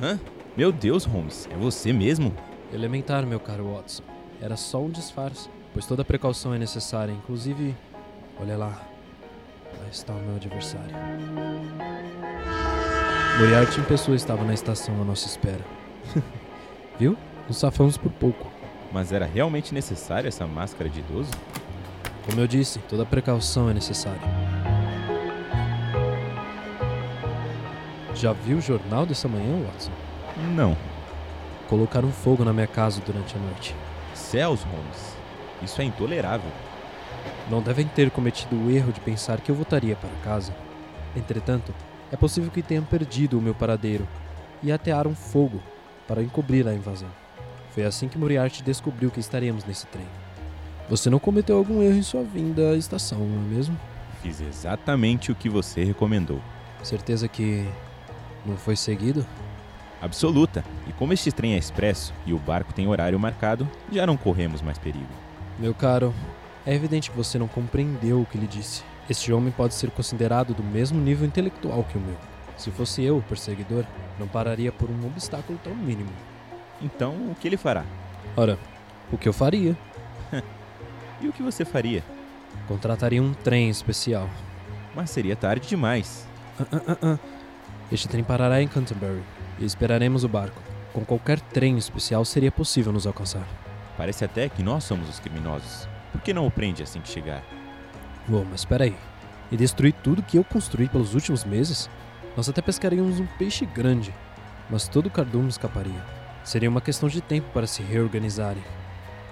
Hã? 0.00 0.20
Meu 0.56 0.70
Deus, 0.70 1.04
Holmes, 1.04 1.48
é 1.50 1.56
você 1.56 1.92
mesmo? 1.92 2.32
Elementar, 2.72 3.26
meu 3.26 3.40
caro 3.40 3.72
Watson. 3.74 4.04
Era 4.40 4.56
só 4.56 4.80
um 4.80 4.90
disfarce, 4.90 5.48
pois 5.76 5.84
toda 5.84 6.02
precaução 6.02 6.54
é 6.54 6.58
necessária, 6.58 7.12
inclusive. 7.12 7.76
Olha 8.40 8.56
lá. 8.56 8.80
Lá 9.78 9.88
está 9.92 10.14
o 10.14 10.18
meu 10.20 10.36
adversário. 10.36 10.96
Moriarty 13.38 13.80
em 13.80 13.84
pessoa 13.84 14.16
estava 14.16 14.42
na 14.42 14.54
estação 14.54 15.02
à 15.02 15.04
nossa 15.04 15.26
espera. 15.26 15.60
Viu? 16.98 17.14
Nos 17.46 17.58
safamos 17.58 17.98
por 17.98 18.10
pouco. 18.10 18.50
Mas 18.90 19.12
era 19.12 19.26
realmente 19.26 19.74
necessária 19.74 20.28
essa 20.28 20.46
máscara 20.46 20.88
de 20.88 21.00
idoso? 21.00 21.32
Como 22.24 22.40
eu 22.40 22.46
disse, 22.46 22.78
toda 22.88 23.04
precaução 23.04 23.68
é 23.68 23.74
necessária. 23.74 24.18
Já 28.14 28.32
viu 28.32 28.56
o 28.56 28.62
jornal 28.62 29.04
dessa 29.04 29.28
manhã, 29.28 29.62
Watson? 29.66 29.92
Não. 30.54 30.74
Colocaram 31.68 32.10
fogo 32.10 32.46
na 32.46 32.52
minha 32.54 32.66
casa 32.66 33.02
durante 33.04 33.36
a 33.36 33.38
noite. 33.38 33.76
Céus, 34.14 34.62
Holmes. 34.62 35.15
Isso 35.62 35.80
é 35.80 35.84
intolerável. 35.84 36.50
Não 37.50 37.62
devem 37.62 37.86
ter 37.86 38.10
cometido 38.10 38.56
o 38.56 38.70
erro 38.70 38.92
de 38.92 39.00
pensar 39.00 39.40
que 39.40 39.50
eu 39.50 39.54
voltaria 39.54 39.96
para 39.96 40.10
casa. 40.22 40.54
Entretanto, 41.16 41.72
é 42.10 42.16
possível 42.16 42.50
que 42.50 42.62
tenham 42.62 42.84
perdido 42.84 43.38
o 43.38 43.42
meu 43.42 43.54
paradeiro 43.54 44.06
e 44.62 44.70
atearam 44.70 45.14
fogo 45.14 45.62
para 46.06 46.22
encobrir 46.22 46.66
a 46.66 46.74
invasão. 46.74 47.08
Foi 47.70 47.84
assim 47.84 48.08
que 48.08 48.18
Moriarty 48.18 48.62
descobriu 48.62 49.10
que 49.10 49.20
estaríamos 49.20 49.64
nesse 49.64 49.86
trem. 49.86 50.06
Você 50.88 51.10
não 51.10 51.18
cometeu 51.18 51.56
algum 51.56 51.82
erro 51.82 51.96
em 51.96 52.02
sua 52.02 52.22
vinda 52.22 52.70
à 52.70 52.76
estação, 52.76 53.18
não 53.18 53.44
é 53.44 53.54
mesmo? 53.54 53.78
Fiz 54.22 54.40
exatamente 54.40 55.32
o 55.32 55.34
que 55.34 55.48
você 55.48 55.84
recomendou. 55.84 56.40
Certeza 56.82 57.26
que 57.26 57.66
não 58.44 58.56
foi 58.56 58.76
seguido? 58.76 59.26
Absoluta. 60.00 60.64
E 60.86 60.92
como 60.92 61.12
este 61.12 61.32
trem 61.32 61.54
é 61.54 61.58
expresso 61.58 62.14
e 62.24 62.32
o 62.32 62.38
barco 62.38 62.72
tem 62.72 62.86
horário 62.86 63.18
marcado, 63.18 63.68
já 63.90 64.06
não 64.06 64.16
corremos 64.16 64.62
mais 64.62 64.78
perigo. 64.78 65.25
Meu 65.58 65.74
caro, 65.74 66.14
é 66.66 66.74
evidente 66.74 67.10
que 67.10 67.16
você 67.16 67.38
não 67.38 67.48
compreendeu 67.48 68.20
o 68.20 68.26
que 68.26 68.36
lhe 68.36 68.46
disse. 68.46 68.82
Este 69.08 69.32
homem 69.32 69.50
pode 69.50 69.72
ser 69.72 69.90
considerado 69.90 70.52
do 70.52 70.62
mesmo 70.62 71.00
nível 71.00 71.26
intelectual 71.26 71.82
que 71.84 71.96
o 71.96 72.00
meu. 72.00 72.16
Se 72.58 72.70
fosse 72.70 73.02
eu 73.02 73.16
o 73.16 73.22
perseguidor, 73.22 73.84
não 74.18 74.28
pararia 74.28 74.70
por 74.70 74.90
um 74.90 75.06
obstáculo 75.06 75.58
tão 75.64 75.74
mínimo. 75.74 76.10
Então, 76.82 77.14
o 77.30 77.34
que 77.34 77.48
ele 77.48 77.56
fará? 77.56 77.84
Ora, 78.36 78.58
o 79.10 79.16
que 79.16 79.28
eu 79.28 79.32
faria? 79.32 79.76
E 81.18 81.28
o 81.28 81.32
que 81.32 81.42
você 81.42 81.64
faria? 81.64 82.04
Contrataria 82.68 83.22
um 83.22 83.32
trem 83.32 83.70
especial. 83.70 84.28
Mas 84.94 85.08
seria 85.08 85.34
tarde 85.34 85.66
demais. 85.66 86.28
Ah, 86.60 86.66
ah, 86.86 86.98
ah. 87.02 87.18
Este 87.90 88.06
trem 88.06 88.22
parará 88.22 88.60
em 88.60 88.68
Canterbury 88.68 89.22
e 89.58 89.64
esperaremos 89.64 90.24
o 90.24 90.28
barco. 90.28 90.60
Com 90.92 91.06
qualquer 91.06 91.40
trem 91.40 91.78
especial 91.78 92.22
seria 92.22 92.52
possível 92.52 92.92
nos 92.92 93.06
alcançar. 93.06 93.48
Parece 93.96 94.24
até 94.24 94.48
que 94.48 94.62
nós 94.62 94.84
somos 94.84 95.08
os 95.08 95.18
criminosos. 95.18 95.88
Por 96.12 96.20
que 96.20 96.34
não 96.34 96.46
o 96.46 96.50
prende 96.50 96.82
assim 96.82 97.00
que 97.00 97.08
chegar? 97.08 97.42
Bom, 98.26 98.44
mas 98.44 98.60
espera 98.60 98.84
aí. 98.84 98.96
E 99.50 99.56
destruir 99.56 99.94
tudo 100.02 100.22
que 100.22 100.36
eu 100.36 100.44
construí 100.44 100.88
pelos 100.88 101.14
últimos 101.14 101.44
meses? 101.44 101.88
Nós 102.36 102.48
até 102.48 102.60
pescaríamos 102.60 103.20
um 103.20 103.26
peixe 103.38 103.64
grande, 103.64 104.12
mas 104.68 104.88
todo 104.88 105.06
o 105.06 105.10
cardume 105.10 105.48
escaparia. 105.48 106.04
Seria 106.44 106.68
uma 106.68 106.80
questão 106.80 107.08
de 107.08 107.20
tempo 107.20 107.48
para 107.52 107.66
se 107.66 107.82
reorganizarem. 107.82 108.62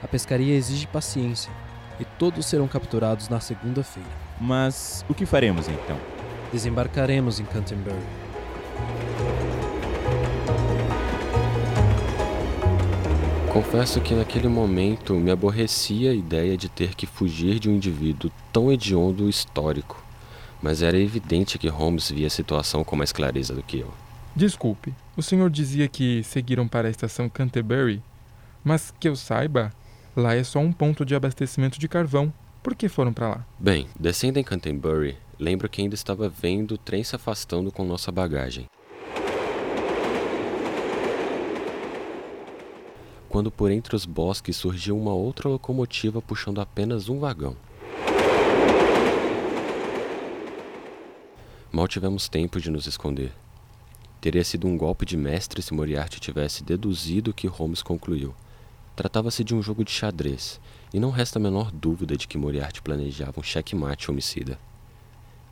A 0.02 0.08
pescaria 0.08 0.54
exige 0.54 0.86
paciência, 0.86 1.52
e 1.98 2.04
todos 2.04 2.46
serão 2.46 2.66
capturados 2.66 3.28
na 3.28 3.40
segunda-feira. 3.40 4.08
Mas 4.40 5.04
o 5.08 5.14
que 5.14 5.26
faremos 5.26 5.68
então? 5.68 5.98
Desembarcaremos 6.52 7.40
em 7.40 7.44
Canterbury. 7.44 7.96
Confesso 13.54 14.00
que 14.00 14.14
naquele 14.14 14.48
momento 14.48 15.14
me 15.14 15.30
aborrecia 15.30 16.10
a 16.10 16.14
ideia 16.14 16.56
de 16.56 16.68
ter 16.68 16.96
que 16.96 17.06
fugir 17.06 17.60
de 17.60 17.70
um 17.70 17.76
indivíduo 17.76 18.28
tão 18.52 18.72
hediondo 18.72 19.26
e 19.26 19.30
histórico, 19.30 20.04
mas 20.60 20.82
era 20.82 20.98
evidente 20.98 21.56
que 21.56 21.68
Holmes 21.68 22.10
via 22.10 22.26
a 22.26 22.30
situação 22.30 22.82
com 22.82 22.96
mais 22.96 23.12
clareza 23.12 23.54
do 23.54 23.62
que 23.62 23.78
eu. 23.78 23.94
Desculpe, 24.34 24.92
o 25.16 25.22
senhor 25.22 25.48
dizia 25.50 25.86
que 25.86 26.24
seguiram 26.24 26.66
para 26.66 26.88
a 26.88 26.90
estação 26.90 27.28
Canterbury, 27.28 28.02
mas 28.64 28.92
que 28.98 29.08
eu 29.08 29.14
saiba, 29.14 29.72
lá 30.16 30.34
é 30.34 30.42
só 30.42 30.58
um 30.58 30.72
ponto 30.72 31.04
de 31.04 31.14
abastecimento 31.14 31.78
de 31.78 31.86
carvão. 31.86 32.34
Por 32.60 32.74
que 32.74 32.88
foram 32.88 33.12
para 33.12 33.28
lá? 33.28 33.46
Bem, 33.56 33.86
descendo 33.96 34.40
em 34.40 34.42
Canterbury, 34.42 35.16
lembro 35.38 35.68
que 35.68 35.80
ainda 35.80 35.94
estava 35.94 36.28
vendo 36.28 36.72
o 36.72 36.78
trem 36.78 37.04
se 37.04 37.14
afastando 37.14 37.70
com 37.70 37.84
nossa 37.84 38.10
bagagem. 38.10 38.66
Quando 43.34 43.50
por 43.50 43.68
entre 43.72 43.96
os 43.96 44.06
bosques 44.06 44.56
surgiu 44.56 44.96
uma 44.96 45.12
outra 45.12 45.48
locomotiva 45.48 46.22
puxando 46.22 46.60
apenas 46.60 47.08
um 47.08 47.18
vagão. 47.18 47.56
Mal 51.72 51.88
tivemos 51.88 52.28
tempo 52.28 52.60
de 52.60 52.70
nos 52.70 52.86
esconder. 52.86 53.32
Teria 54.20 54.44
sido 54.44 54.68
um 54.68 54.76
golpe 54.76 55.04
de 55.04 55.16
mestre 55.16 55.60
se 55.62 55.74
Moriarty 55.74 56.20
tivesse 56.20 56.62
deduzido 56.62 57.32
o 57.32 57.34
que 57.34 57.48
Holmes 57.48 57.82
concluiu. 57.82 58.32
Tratava-se 58.94 59.42
de 59.42 59.52
um 59.52 59.60
jogo 59.60 59.84
de 59.84 59.90
xadrez, 59.90 60.60
e 60.92 61.00
não 61.00 61.10
resta 61.10 61.40
a 61.40 61.42
menor 61.42 61.72
dúvida 61.72 62.16
de 62.16 62.28
que 62.28 62.38
Moriarty 62.38 62.80
planejava 62.82 63.40
um 63.40 63.42
checkmate 63.42 64.12
homicida. 64.12 64.60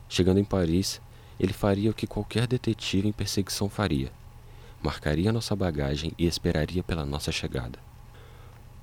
Chegando 0.07 0.39
em 0.39 0.45
Paris, 0.45 1.01
ele 1.37 1.51
faria 1.51 1.91
o 1.91 1.93
que 1.93 2.07
qualquer 2.07 2.47
detetive 2.47 3.09
em 3.09 3.11
perseguição 3.11 3.67
faria: 3.67 4.09
marcaria 4.83 5.31
nossa 5.31 5.55
bagagem 5.55 6.11
e 6.19 6.27
esperaria 6.27 6.83
pela 6.83 7.05
nossa 7.05 7.31
chegada. 7.31 7.79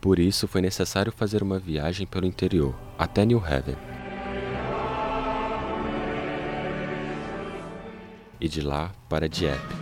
Por 0.00 0.18
isso 0.18 0.48
foi 0.48 0.62
necessário 0.62 1.12
fazer 1.12 1.42
uma 1.42 1.58
viagem 1.58 2.06
pelo 2.06 2.24
interior, 2.24 2.74
até 2.98 3.22
New 3.26 3.38
Haven. 3.38 3.76
E 8.40 8.48
de 8.48 8.62
lá 8.62 8.90
para 9.10 9.28
Dieppe. 9.28 9.74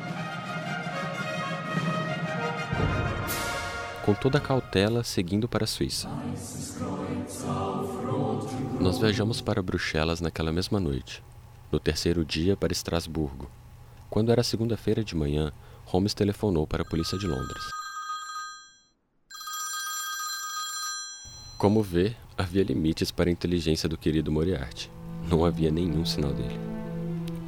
Com 4.05 4.13
toda 4.15 4.39
a 4.39 4.41
cautela, 4.41 5.05
seguindo 5.05 5.47
para 5.47 5.63
a 5.63 5.67
Suíça. 5.69 6.09
Nós 8.81 8.99
viajamos 8.99 9.41
para 9.41 9.63
Bruxelas 9.63 10.21
naquela 10.21 10.51
mesma 10.51 10.81
noite. 10.81 11.23
No 11.71 11.79
terceiro 11.79 12.25
dia, 12.25 12.57
para 12.57 12.73
Estrasburgo. 12.73 13.49
Quando 14.11 14.33
era 14.33 14.43
segunda-feira 14.43 15.05
de 15.05 15.15
manhã, 15.15 15.53
Holmes 15.89 16.13
telefonou 16.13 16.67
para 16.67 16.83
a 16.83 16.85
polícia 16.85 17.17
de 17.17 17.27
Londres. 17.27 17.65
Como 21.57 21.83
vê, 21.83 22.15
havia 22.37 22.63
limites 22.63 23.11
para 23.11 23.31
a 23.31 23.33
inteligência 23.33 23.89
do 23.89 23.97
querido 23.97 24.31
Moriarty. 24.31 24.91
Não 25.27 25.47
havia 25.47 25.71
nenhum 25.71 26.05
sinal 26.05 26.35
dele. 26.35 26.61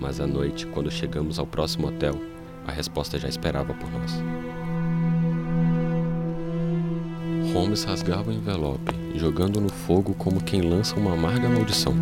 Mas 0.00 0.20
à 0.20 0.26
noite, 0.26 0.66
quando 0.68 0.90
chegamos 0.90 1.38
ao 1.38 1.46
próximo 1.46 1.88
hotel, 1.88 2.14
a 2.66 2.72
resposta 2.72 3.18
já 3.18 3.28
esperava 3.28 3.74
por 3.74 3.90
nós. 3.90 4.12
Holmes 7.52 7.84
rasgava 7.84 8.30
o 8.30 8.32
envelope, 8.32 8.94
jogando 9.16 9.60
no 9.60 9.68
fogo 9.68 10.14
como 10.14 10.42
quem 10.42 10.62
lança 10.62 10.96
uma 10.96 11.12
amarga 11.12 11.46
maldição. 11.46 11.94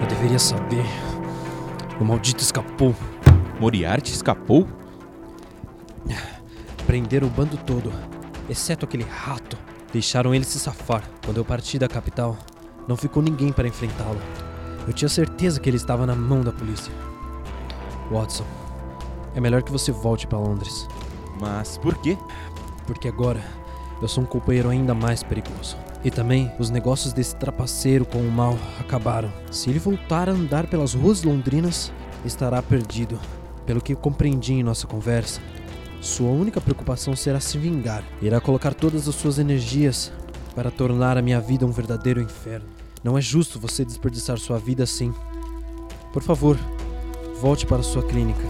Eu 0.00 0.06
deveria 0.06 0.38
saber. 0.38 1.13
O 2.00 2.04
maldito 2.04 2.42
escapou. 2.42 2.94
Moriarty 3.60 4.12
escapou? 4.12 4.66
Prenderam 6.86 7.28
o 7.28 7.30
bando 7.30 7.56
todo, 7.56 7.92
exceto 8.48 8.84
aquele 8.84 9.04
rato. 9.04 9.56
Deixaram 9.92 10.34
ele 10.34 10.44
se 10.44 10.58
safar. 10.58 11.02
Quando 11.24 11.38
eu 11.38 11.44
parti 11.44 11.78
da 11.78 11.88
capital, 11.88 12.36
não 12.86 12.96
ficou 12.96 13.22
ninguém 13.22 13.52
para 13.52 13.66
enfrentá-lo. 13.68 14.18
Eu 14.86 14.92
tinha 14.92 15.08
certeza 15.08 15.60
que 15.60 15.70
ele 15.70 15.76
estava 15.76 16.04
na 16.04 16.14
mão 16.14 16.42
da 16.42 16.52
polícia. 16.52 16.92
Watson, 18.10 18.44
é 19.34 19.40
melhor 19.40 19.62
que 19.62 19.72
você 19.72 19.90
volte 19.90 20.26
para 20.26 20.38
Londres, 20.38 20.86
Mas 21.40 21.78
por 21.78 21.96
quê? 21.98 22.18
porque 22.86 23.08
agora 23.08 23.40
eu 24.02 24.06
sou 24.06 24.22
um 24.22 24.26
companheiro 24.26 24.68
ainda 24.68 24.94
mais 24.94 25.22
perigoso. 25.22 25.76
E 26.04 26.10
também 26.10 26.52
os 26.58 26.68
negócios 26.68 27.14
desse 27.14 27.34
trapaceiro 27.34 28.04
com 28.04 28.18
o 28.18 28.30
mal 28.30 28.58
acabaram. 28.78 29.32
Se 29.50 29.70
ele 29.70 29.78
voltar 29.78 30.28
a 30.28 30.32
andar 30.32 30.66
pelas 30.66 30.92
ruas 30.92 31.22
londrinas, 31.22 31.90
estará 32.24 32.60
perdido. 32.60 33.18
Pelo 33.64 33.80
que 33.80 33.94
compreendi 33.94 34.52
em 34.52 34.62
nossa 34.62 34.86
conversa, 34.86 35.40
sua 36.02 36.28
única 36.28 36.60
preocupação 36.60 37.16
será 37.16 37.40
se 37.40 37.56
vingar. 37.56 38.04
Irá 38.20 38.38
colocar 38.38 38.74
todas 38.74 39.08
as 39.08 39.14
suas 39.14 39.38
energias 39.38 40.12
para 40.54 40.70
tornar 40.70 41.16
a 41.16 41.22
minha 41.22 41.40
vida 41.40 41.64
um 41.64 41.70
verdadeiro 41.70 42.20
inferno. 42.20 42.66
Não 43.02 43.16
é 43.16 43.20
justo 43.22 43.58
você 43.58 43.84
desperdiçar 43.84 44.38
sua 44.38 44.58
vida 44.58 44.84
assim. 44.84 45.12
Por 46.12 46.22
favor, 46.22 46.58
volte 47.40 47.66
para 47.66 47.82
sua 47.82 48.02
clínica. 48.02 48.44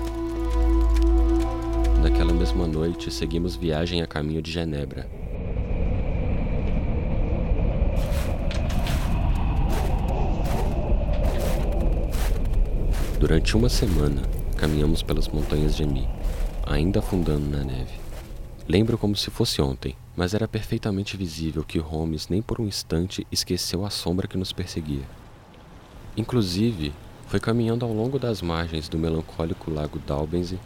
Naquela 2.02 2.32
mesma 2.32 2.66
noite, 2.66 3.12
seguimos 3.12 3.54
viagem 3.54 4.02
a 4.02 4.06
caminho 4.06 4.42
de 4.42 4.50
Genebra. 4.50 5.23
Durante 13.26 13.56
uma 13.56 13.70
semana, 13.70 14.20
caminhamos 14.54 15.02
pelas 15.02 15.28
montanhas 15.28 15.74
de 15.74 15.82
Emi, 15.82 16.06
ainda 16.62 16.98
afundando 16.98 17.48
na 17.48 17.64
neve. 17.64 17.98
Lembro 18.68 18.98
como 18.98 19.16
se 19.16 19.30
fosse 19.30 19.62
ontem, 19.62 19.96
mas 20.14 20.34
era 20.34 20.46
perfeitamente 20.46 21.16
visível 21.16 21.64
que 21.64 21.78
Holmes 21.78 22.28
nem 22.28 22.42
por 22.42 22.60
um 22.60 22.66
instante 22.66 23.26
esqueceu 23.32 23.82
a 23.82 23.88
sombra 23.88 24.28
que 24.28 24.36
nos 24.36 24.52
perseguia. 24.52 25.04
Inclusive, 26.14 26.92
foi 27.26 27.40
caminhando 27.40 27.86
ao 27.86 27.94
longo 27.94 28.18
das 28.18 28.42
margens 28.42 28.90
do 28.90 28.98
melancólico 28.98 29.70
lago 29.70 29.98
Dalbense 30.06 30.58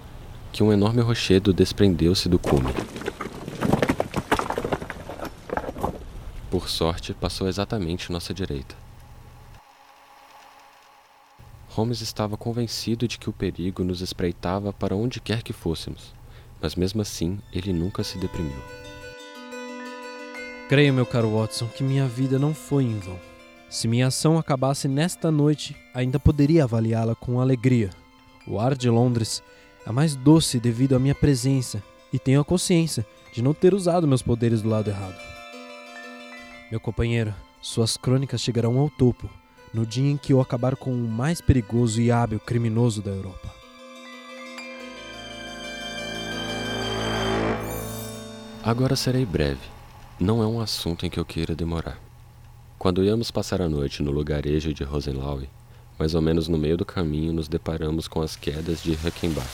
que 0.50 0.64
um 0.64 0.72
enorme 0.72 1.00
rochedo 1.00 1.52
desprendeu-se 1.52 2.28
do 2.28 2.40
cume. 2.40 2.74
Por 6.50 6.68
sorte, 6.68 7.14
passou 7.14 7.46
exatamente 7.46 8.10
nossa 8.10 8.34
direita. 8.34 8.87
Holmes 11.78 12.00
estava 12.00 12.36
convencido 12.36 13.06
de 13.06 13.16
que 13.18 13.30
o 13.30 13.32
perigo 13.32 13.84
nos 13.84 14.00
espreitava 14.00 14.72
para 14.72 14.96
onde 14.96 15.20
quer 15.20 15.44
que 15.44 15.52
fôssemos, 15.52 16.12
mas 16.60 16.74
mesmo 16.74 17.00
assim 17.00 17.38
ele 17.52 17.72
nunca 17.72 18.02
se 18.02 18.18
deprimiu. 18.18 18.60
Creio, 20.68 20.92
meu 20.92 21.06
caro 21.06 21.38
Watson, 21.38 21.68
que 21.68 21.84
minha 21.84 22.04
vida 22.08 22.36
não 22.36 22.52
foi 22.52 22.82
em 22.82 22.98
vão. 22.98 23.16
Se 23.70 23.86
minha 23.86 24.08
ação 24.08 24.36
acabasse 24.36 24.88
nesta 24.88 25.30
noite, 25.30 25.76
ainda 25.94 26.18
poderia 26.18 26.64
avaliá-la 26.64 27.14
com 27.14 27.40
alegria. 27.40 27.90
O 28.44 28.58
ar 28.58 28.74
de 28.74 28.90
Londres 28.90 29.40
é 29.86 29.92
mais 29.92 30.16
doce 30.16 30.58
devido 30.58 30.96
à 30.96 30.98
minha 30.98 31.14
presença 31.14 31.80
e 32.12 32.18
tenho 32.18 32.40
a 32.40 32.44
consciência 32.44 33.06
de 33.32 33.40
não 33.40 33.54
ter 33.54 33.72
usado 33.72 34.04
meus 34.04 34.20
poderes 34.20 34.62
do 34.62 34.68
lado 34.68 34.90
errado. 34.90 35.14
Meu 36.72 36.80
companheiro, 36.80 37.32
suas 37.62 37.96
crônicas 37.96 38.40
chegarão 38.40 38.76
ao 38.80 38.90
topo 38.90 39.30
no 39.72 39.86
dia 39.86 40.10
em 40.10 40.16
que 40.16 40.32
eu 40.32 40.40
acabar 40.40 40.76
com 40.76 40.92
o 40.92 41.08
mais 41.08 41.40
perigoso 41.40 42.00
e 42.00 42.10
hábil 42.10 42.40
criminoso 42.40 43.02
da 43.02 43.10
Europa. 43.10 43.54
Agora 48.62 48.96
serei 48.96 49.24
breve. 49.24 49.60
Não 50.20 50.42
é 50.42 50.46
um 50.46 50.60
assunto 50.60 51.06
em 51.06 51.10
que 51.10 51.18
eu 51.18 51.24
queira 51.24 51.54
demorar. 51.54 51.98
Quando 52.78 53.02
íamos 53.02 53.30
passar 53.30 53.62
a 53.62 53.68
noite 53.68 54.02
no 54.02 54.10
lugarejo 54.10 54.74
de 54.74 54.84
Rosenlau, 54.84 55.42
mais 55.98 56.14
ou 56.14 56.22
menos 56.22 56.48
no 56.48 56.58
meio 56.58 56.76
do 56.76 56.84
caminho 56.84 57.32
nos 57.32 57.48
deparamos 57.48 58.06
com 58.06 58.20
as 58.20 58.36
quedas 58.36 58.82
de 58.82 58.92
Huckenbach. 58.92 59.48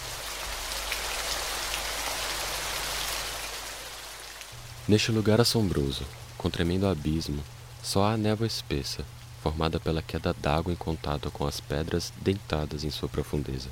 Neste 4.87 5.11
lugar 5.11 5.41
assombroso, 5.41 6.05
com 6.37 6.51
tremendo 6.51 6.87
abismo, 6.87 7.43
só 7.83 8.05
há 8.05 8.17
névoa 8.17 8.47
espessa, 8.47 9.05
formada 9.45 9.79
pela 9.79 10.01
queda 10.01 10.33
d'água 10.33 10.73
em 10.73 10.77
contato 10.77 11.31
com 11.31 11.47
as 11.47 11.61
pedras 11.61 12.11
dentadas 12.23 12.83
em 12.83 12.89
sua 12.89 13.11
profundeza. 13.11 13.69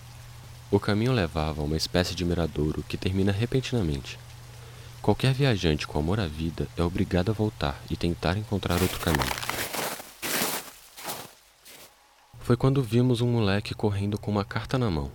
O 0.70 0.78
caminho 0.78 1.14
levava 1.14 1.62
a 1.62 1.64
uma 1.64 1.78
espécie 1.78 2.14
de 2.14 2.26
miradouro 2.26 2.82
que 2.82 2.98
termina 2.98 3.32
repentinamente. 3.32 4.18
Qualquer 5.00 5.32
viajante 5.32 5.86
com 5.86 5.98
amor 5.98 6.20
à 6.20 6.26
vida 6.26 6.68
é 6.76 6.82
obrigado 6.82 7.30
a 7.30 7.32
voltar 7.32 7.80
e 7.88 7.96
tentar 7.96 8.36
encontrar 8.36 8.82
outro 8.82 9.00
caminho. 9.00 9.24
Foi 12.40 12.54
quando 12.54 12.82
vimos 12.82 13.22
um 13.22 13.28
moleque 13.28 13.74
correndo 13.74 14.18
com 14.18 14.30
uma 14.30 14.44
carta 14.44 14.76
na 14.76 14.90
mão. 14.90 15.10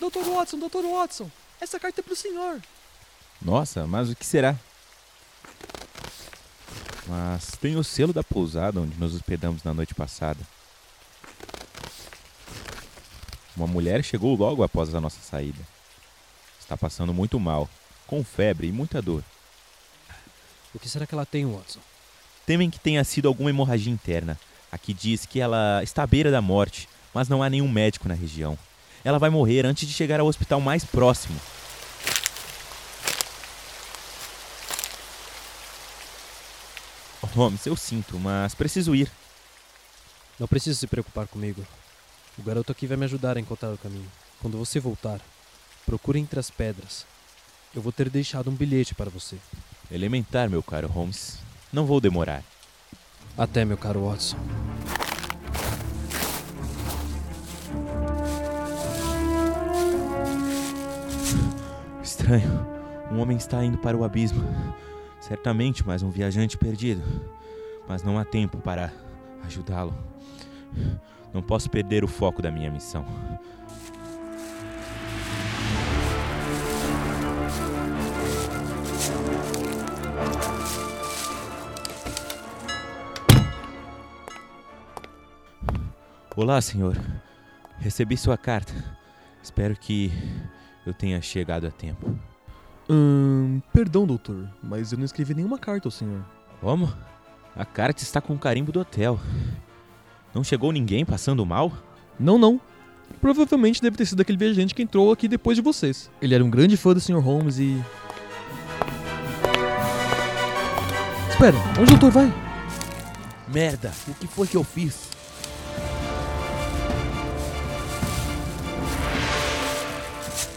Doutor 0.00 0.24
Watson, 0.24 0.58
Doutor 0.58 0.82
Watson, 0.82 1.30
essa 1.60 1.78
carta 1.78 2.00
é 2.00 2.02
pro 2.02 2.16
senhor. 2.16 2.58
Nossa, 3.42 3.86
mas 3.86 4.08
o 4.08 4.16
que 4.16 4.24
será? 4.24 4.56
Mas 7.12 7.50
tem 7.60 7.76
o 7.76 7.84
selo 7.84 8.10
da 8.10 8.24
pousada 8.24 8.80
onde 8.80 8.98
nos 8.98 9.14
hospedamos 9.14 9.62
na 9.62 9.74
noite 9.74 9.94
passada. 9.94 10.40
Uma 13.54 13.66
mulher 13.66 14.02
chegou 14.02 14.34
logo 14.34 14.62
após 14.62 14.94
a 14.94 15.00
nossa 15.00 15.20
saída. 15.20 15.58
Está 16.58 16.74
passando 16.74 17.12
muito 17.12 17.38
mal, 17.38 17.68
com 18.06 18.24
febre 18.24 18.68
e 18.68 18.72
muita 18.72 19.02
dor. 19.02 19.22
O 20.74 20.78
que 20.78 20.88
será 20.88 21.06
que 21.06 21.14
ela 21.14 21.26
tem, 21.26 21.44
Watson? 21.44 21.80
Temem 22.46 22.70
que 22.70 22.80
tenha 22.80 23.04
sido 23.04 23.28
alguma 23.28 23.50
hemorragia 23.50 23.92
interna. 23.92 24.40
Aqui 24.70 24.94
diz 24.94 25.26
que 25.26 25.38
ela 25.38 25.82
está 25.82 26.04
à 26.04 26.06
beira 26.06 26.30
da 26.30 26.40
morte, 26.40 26.88
mas 27.12 27.28
não 27.28 27.42
há 27.42 27.50
nenhum 27.50 27.68
médico 27.68 28.08
na 28.08 28.14
região. 28.14 28.58
Ela 29.04 29.18
vai 29.18 29.28
morrer 29.28 29.66
antes 29.66 29.86
de 29.86 29.92
chegar 29.92 30.18
ao 30.18 30.28
hospital 30.28 30.62
mais 30.62 30.82
próximo. 30.82 31.38
Holmes, 37.34 37.66
eu 37.66 37.74
sinto, 37.76 38.18
mas 38.18 38.54
preciso 38.54 38.94
ir. 38.94 39.10
Não 40.38 40.46
precisa 40.46 40.78
se 40.78 40.86
preocupar 40.86 41.26
comigo. 41.26 41.64
O 42.38 42.42
garoto 42.42 42.72
aqui 42.72 42.86
vai 42.86 42.96
me 42.96 43.04
ajudar 43.04 43.36
a 43.36 43.40
encontrar 43.40 43.72
o 43.72 43.78
caminho. 43.78 44.10
Quando 44.40 44.58
você 44.58 44.78
voltar, 44.78 45.20
procure 45.86 46.18
entre 46.18 46.38
as 46.38 46.50
pedras. 46.50 47.06
Eu 47.74 47.80
vou 47.80 47.92
ter 47.92 48.10
deixado 48.10 48.50
um 48.50 48.54
bilhete 48.54 48.94
para 48.94 49.10
você. 49.10 49.36
Elementar, 49.90 50.50
meu 50.50 50.62
caro 50.62 50.88
Holmes. 50.88 51.38
Não 51.72 51.86
vou 51.86 52.00
demorar. 52.00 52.42
Até, 53.36 53.64
meu 53.64 53.78
caro 53.78 54.06
Watson. 54.06 54.36
Estranho. 62.02 62.66
Um 63.10 63.20
homem 63.20 63.36
está 63.36 63.64
indo 63.64 63.78
para 63.78 63.96
o 63.96 64.04
abismo. 64.04 64.42
Certamente 65.22 65.86
mais 65.86 66.02
um 66.02 66.10
viajante 66.10 66.58
perdido. 66.58 67.00
Mas 67.86 68.02
não 68.02 68.18
há 68.18 68.24
tempo 68.24 68.58
para 68.58 68.92
ajudá-lo. 69.44 69.96
Não 71.32 71.40
posso 71.40 71.70
perder 71.70 72.02
o 72.02 72.08
foco 72.08 72.42
da 72.42 72.50
minha 72.50 72.68
missão. 72.68 73.06
Olá, 86.34 86.60
senhor. 86.60 87.00
Recebi 87.78 88.16
sua 88.16 88.36
carta. 88.36 88.74
Espero 89.40 89.76
que 89.76 90.10
eu 90.84 90.92
tenha 90.92 91.22
chegado 91.22 91.64
a 91.64 91.70
tempo. 91.70 92.12
Hum, 92.88 93.60
perdão, 93.72 94.06
doutor, 94.06 94.48
mas 94.62 94.92
eu 94.92 94.98
não 94.98 95.04
escrevi 95.04 95.34
nenhuma 95.34 95.58
carta 95.58 95.88
ao 95.88 95.92
senhor. 95.92 96.24
Como? 96.60 96.92
A 97.54 97.64
carta 97.64 98.02
está 98.02 98.20
com 98.20 98.34
o 98.34 98.38
carimbo 98.38 98.72
do 98.72 98.80
hotel. 98.80 99.20
Não 100.34 100.42
chegou 100.42 100.72
ninguém 100.72 101.04
passando 101.04 101.44
mal? 101.44 101.72
Não, 102.18 102.38
não. 102.38 102.60
Provavelmente 103.20 103.82
deve 103.82 103.96
ter 103.96 104.06
sido 104.06 104.20
aquele 104.20 104.38
viajante 104.38 104.74
que 104.74 104.82
entrou 104.82 105.12
aqui 105.12 105.28
depois 105.28 105.56
de 105.56 105.62
vocês. 105.62 106.10
Ele 106.20 106.34
era 106.34 106.44
um 106.44 106.50
grande 106.50 106.76
fã 106.76 106.94
do 106.94 107.00
Sr. 107.00 107.18
Holmes 107.18 107.58
e. 107.58 107.80
Espera, 111.28 111.56
onde 111.78 111.82
o 111.94 111.98
doutor 111.98 112.10
vai? 112.10 112.32
Merda, 113.48 113.92
o 114.08 114.14
que 114.14 114.26
foi 114.26 114.46
que 114.46 114.56
eu 114.56 114.64
fiz? 114.64 115.10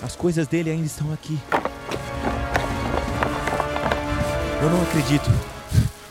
As 0.01 0.15
coisas 0.15 0.47
dele 0.47 0.69
ainda 0.69 0.85
estão 0.85 1.11
aqui. 1.11 1.37
Eu 4.61 4.69
não 4.69 4.81
acredito. 4.81 5.29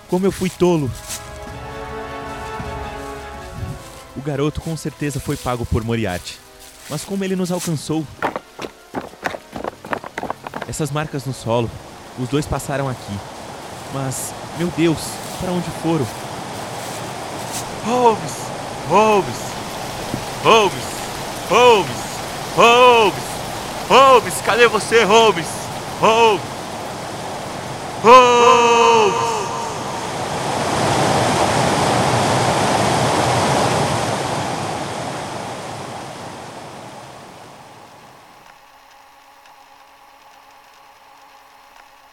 Como 0.09 0.26
eu 0.26 0.33
fui 0.33 0.50
tolo. 0.50 0.90
O 4.16 4.22
garoto 4.22 4.61
com 4.61 4.76
certeza 4.76 5.18
foi 5.18 5.37
pago 5.37 5.66
por 5.66 5.83
Moriarty. 5.83 6.38
Mas 6.88 7.04
como 7.04 7.24
ele 7.24 7.35
nos 7.35 7.50
alcançou? 7.50 8.07
Essas 10.68 10.90
marcas 10.90 11.24
no 11.24 11.33
solo. 11.33 11.70
Os 12.18 12.28
dois 12.28 12.46
passaram 12.46 12.88
aqui. 12.88 13.18
Mas, 13.92 14.33
meu 14.59 14.68
Deus, 14.76 14.98
para 15.40 15.50
onde 15.50 15.68
foram? 15.83 16.07
Holmes! 17.85 18.33
Holmes! 18.88 19.37
Holmes! 20.42 20.85
Holmes! 21.48 21.96
Holmes! 22.57 23.24
Holmes! 23.88 24.35
Cadê 24.44 24.68
você, 24.68 25.04
Holmes? 25.04 25.46
Holmes! 26.00 26.54
Holmes! 28.05 29.14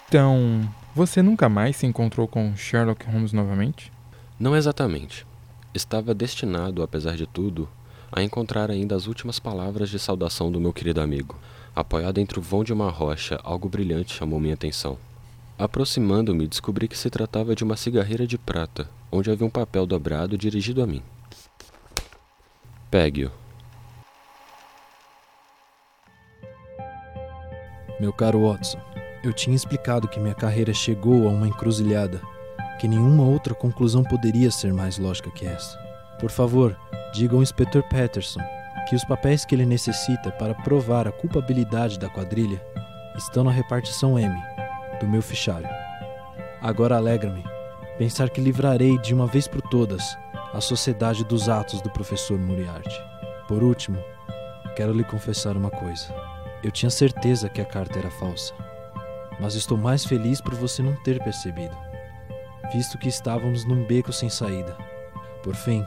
Então, 0.08 0.62
você 0.96 1.22
nunca 1.22 1.50
mais 1.50 1.76
se 1.76 1.86
encontrou 1.86 2.26
com 2.26 2.56
Sherlock 2.56 3.06
Holmes 3.06 3.34
novamente? 3.34 3.92
Não 4.40 4.56
exatamente. 4.56 5.28
Estava 5.74 6.14
destinado, 6.14 6.82
apesar 6.82 7.18
de 7.18 7.28
tudo, 7.28 7.68
a 8.10 8.24
encontrar 8.24 8.72
ainda 8.72 8.96
as 8.96 9.08
últimas 9.08 9.40
palavras 9.40 9.90
de 9.90 10.00
saudação 10.00 10.50
do 10.50 10.62
meu 10.62 10.72
querido 10.72 11.02
amigo. 11.02 11.38
Apoiado 11.76 12.20
entre 12.20 12.40
o 12.40 12.42
vão 12.42 12.64
de 12.64 12.72
uma 12.72 12.90
rocha, 12.90 13.38
algo 13.44 13.68
brilhante 13.68 14.14
chamou 14.14 14.40
minha 14.40 14.54
atenção. 14.54 14.98
Aproximando-me, 15.62 16.47
descobri 16.47 16.88
que 16.88 16.97
se 16.97 17.08
tratava 17.08 17.54
de 17.54 17.63
uma 17.63 17.78
cigarreira 17.78 18.26
de 18.26 18.36
prata, 18.36 18.89
onde 19.12 19.30
havia 19.30 19.45
um 19.45 19.50
papel 19.50 19.86
dobrado 19.86 20.36
dirigido 20.36 20.82
a 20.82 20.88
mim. 20.88 21.04
Pegue-o. 22.89 23.32
Meu 28.00 28.12
caro 28.12 28.50
Watson, 28.50 28.80
eu 29.24 29.32
tinha 29.32 29.56
explicado 29.56 30.08
que 30.08 30.19
minha 30.19 30.34
carreira 30.34 30.74
chegou 30.74 31.30
a 31.30 31.32
uma 31.32 31.47
encruzilhada, 31.47 32.19
que 32.80 32.88
nenhuma 32.88 33.24
outra 33.24 33.54
conclusão 33.54 34.04
poderia 34.04 34.50
ser 34.50 34.74
mais 34.74 34.97
lógica 34.97 35.30
que 35.30 35.45
essa. 35.45 35.78
Por 36.19 36.32
favor, 36.32 36.76
diga 37.13 37.36
ao 37.36 37.43
inspetor 37.43 37.84
Patterson 37.84 38.41
que 38.89 38.95
os 38.95 39.06
papéis 39.06 39.45
que 39.45 39.54
ele 39.54 39.67
necessita 39.67 40.32
para 40.32 40.56
provar 40.56 41.08
a 41.08 41.12
culpabilidade 41.12 42.00
da 42.00 42.10
quadrilha 42.10 42.60
estão 43.15 43.43
na 43.43 43.52
repartição 43.52 44.17
M 44.17 44.51
do 45.02 45.10
meu 45.10 45.22
fichário. 45.22 45.70
Agora 46.62 46.96
alegra-me 46.96 47.44
pensar 47.98 48.30
que 48.30 48.40
livrarei 48.40 48.98
de 49.00 49.14
uma 49.14 49.28
vez 49.28 49.48
por 49.48 49.62
todas 49.62 50.18
a 50.54 50.62
sociedade 50.62 51.24
dos 51.26 51.50
atos 51.50 51.82
do 51.82 51.90
professor 51.90 52.38
Moriarty. 52.40 52.96
Por 53.48 53.64
último, 53.64 53.98
quero 54.76 54.94
lhe 54.94 55.04
confessar 55.04 55.58
uma 55.58 55.72
coisa. 55.72 56.14
Eu 56.64 56.72
tinha 56.72 56.90
certeza 56.90 57.50
que 57.50 57.60
a 57.60 57.66
carta 57.66 57.98
era 57.98 58.12
falsa, 58.12 58.54
mas 59.40 59.56
estou 59.56 59.78
mais 59.78 60.06
feliz 60.06 60.40
por 60.40 60.54
você 60.54 60.84
não 60.84 60.96
ter 61.04 61.22
percebido, 61.24 61.76
visto 62.72 62.98
que 62.98 63.10
estávamos 63.10 63.66
num 63.66 63.86
beco 63.86 64.14
sem 64.14 64.30
saída. 64.30 64.78
Por 65.42 65.56
fim, 65.56 65.86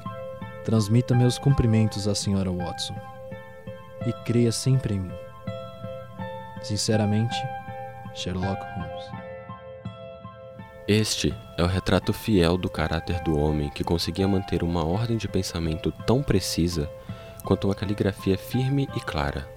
transmita 0.65 1.15
meus 1.15 1.39
cumprimentos 1.39 2.09
à 2.09 2.15
senhora 2.15 2.51
Watson 2.51 2.97
e 4.07 4.13
creia 4.25 4.51
sempre 4.51 4.95
em 4.95 5.01
mim. 5.01 5.15
Sinceramente, 6.63 7.37
Sherlock 8.15 8.63
Holmes. 8.77 9.05
Este 10.87 11.35
é 11.59 11.63
o 11.63 11.67
retrato 11.67 12.13
fiel 12.13 12.57
do 12.57 12.71
caráter 12.71 13.21
do 13.23 13.37
homem 13.37 13.71
que 13.71 13.83
conseguia 13.83 14.29
manter 14.29 14.63
uma 14.63 14.85
ordem 14.85 15.17
de 15.17 15.27
pensamento 15.27 15.93
tão 16.07 16.23
precisa 16.23 16.89
quanto 17.43 17.67
uma 17.67 17.75
caligrafia 17.75 18.39
firme 18.39 18.89
e 18.95 19.01
clara, 19.01 19.49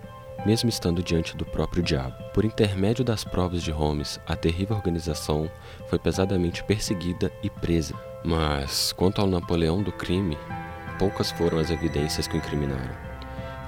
mesmo 0.45 0.69
estando 0.69 1.03
diante 1.03 1.37
do 1.37 1.45
próprio 1.45 1.83
diabo. 1.83 2.15
Por 2.33 2.45
intermédio 2.45 3.03
das 3.03 3.23
provas 3.23 3.61
de 3.61 3.71
Holmes, 3.71 4.19
a 4.25 4.35
terrível 4.35 4.75
organização 4.75 5.51
foi 5.87 5.99
pesadamente 5.99 6.63
perseguida 6.63 7.31
e 7.43 7.49
presa. 7.49 7.93
Mas, 8.23 8.91
quanto 8.91 9.21
ao 9.21 9.27
Napoleão 9.27 9.83
do 9.83 9.91
crime, 9.91 10.37
poucas 10.97 11.31
foram 11.31 11.59
as 11.59 11.69
evidências 11.69 12.27
que 12.27 12.35
o 12.35 12.37
incriminaram. 12.37 12.95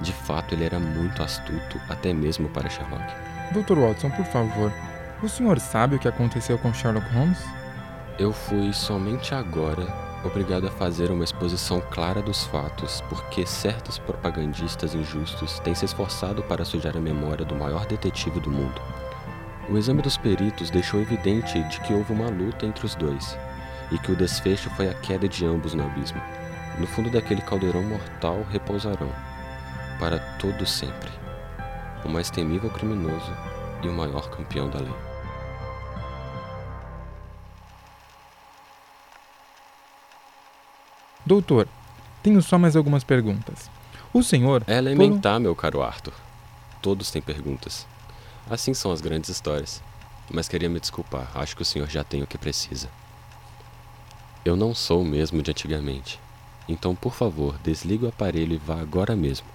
De 0.00 0.12
fato, 0.12 0.54
ele 0.54 0.64
era 0.64 0.80
muito 0.80 1.22
astuto, 1.22 1.80
até 1.88 2.12
mesmo 2.12 2.48
para 2.48 2.68
Sherlock. 2.68 3.29
Dr. 3.52 3.78
Watson, 3.78 4.10
por 4.10 4.24
favor, 4.26 4.72
o 5.22 5.28
senhor 5.28 5.58
sabe 5.58 5.96
o 5.96 5.98
que 5.98 6.06
aconteceu 6.06 6.56
com 6.58 6.72
Sherlock 6.72 7.06
Holmes? 7.12 7.38
Eu 8.18 8.32
fui 8.32 8.72
somente 8.72 9.34
agora 9.34 9.86
obrigado 10.24 10.68
a 10.68 10.70
fazer 10.70 11.10
uma 11.10 11.24
exposição 11.24 11.80
clara 11.90 12.22
dos 12.22 12.44
fatos, 12.44 13.00
porque 13.08 13.44
certos 13.46 13.98
propagandistas 13.98 14.94
injustos 14.94 15.58
têm 15.60 15.74
se 15.74 15.84
esforçado 15.84 16.42
para 16.44 16.64
sujar 16.64 16.96
a 16.96 17.00
memória 17.00 17.44
do 17.44 17.56
maior 17.56 17.86
detetive 17.86 18.38
do 18.38 18.50
mundo. 18.50 18.80
O 19.68 19.76
exame 19.76 20.02
dos 20.02 20.16
peritos 20.16 20.70
deixou 20.70 21.00
evidente 21.00 21.60
de 21.64 21.80
que 21.80 21.92
houve 21.92 22.12
uma 22.12 22.28
luta 22.28 22.66
entre 22.66 22.86
os 22.86 22.94
dois, 22.94 23.36
e 23.90 23.98
que 23.98 24.12
o 24.12 24.16
desfecho 24.16 24.70
foi 24.70 24.88
a 24.88 24.94
queda 24.94 25.28
de 25.28 25.44
ambos 25.44 25.74
no 25.74 25.84
abismo. 25.84 26.20
No 26.78 26.86
fundo 26.86 27.10
daquele 27.10 27.42
caldeirão 27.42 27.82
mortal 27.82 28.46
repousarão, 28.50 29.10
para 29.98 30.18
todo 30.38 30.64
sempre, 30.64 31.19
o 32.04 32.08
mais 32.08 32.30
temível 32.30 32.70
criminoso 32.70 33.32
e 33.82 33.88
o 33.88 33.92
maior 33.92 34.28
campeão 34.30 34.68
da 34.68 34.78
lei. 34.78 34.94
Doutor, 41.24 41.68
tenho 42.22 42.42
só 42.42 42.58
mais 42.58 42.74
algumas 42.74 43.04
perguntas. 43.04 43.70
O 44.12 44.22
senhor. 44.22 44.64
É 44.66 44.78
elementar, 44.78 45.38
meu 45.38 45.54
caro 45.54 45.82
Arthur. 45.82 46.14
Todos 46.82 47.10
têm 47.10 47.22
perguntas. 47.22 47.86
Assim 48.50 48.74
são 48.74 48.90
as 48.90 49.00
grandes 49.00 49.30
histórias. 49.30 49.82
Mas 50.32 50.48
queria 50.48 50.68
me 50.68 50.80
desculpar, 50.80 51.30
acho 51.34 51.54
que 51.56 51.62
o 51.62 51.64
senhor 51.64 51.88
já 51.88 52.02
tem 52.02 52.22
o 52.22 52.26
que 52.26 52.38
precisa. 52.38 52.88
Eu 54.44 54.56
não 54.56 54.74
sou 54.74 55.02
o 55.02 55.04
mesmo 55.04 55.42
de 55.42 55.50
antigamente. 55.50 56.18
Então, 56.68 56.94
por 56.94 57.14
favor, 57.14 57.58
desligue 57.62 58.06
o 58.06 58.08
aparelho 58.08 58.54
e 58.54 58.58
vá 58.58 58.80
agora 58.80 59.14
mesmo. 59.14 59.46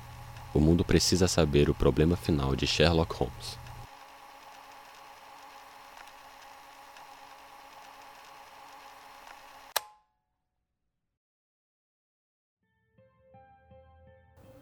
O 0.56 0.60
mundo 0.62 0.86
precisa 0.86 1.28
saber 1.28 1.70
o 1.70 1.76
problema 1.76 2.16
final 2.16 2.56
de 2.56 2.66
Sherlock 2.66 3.14
Holmes. 3.14 3.60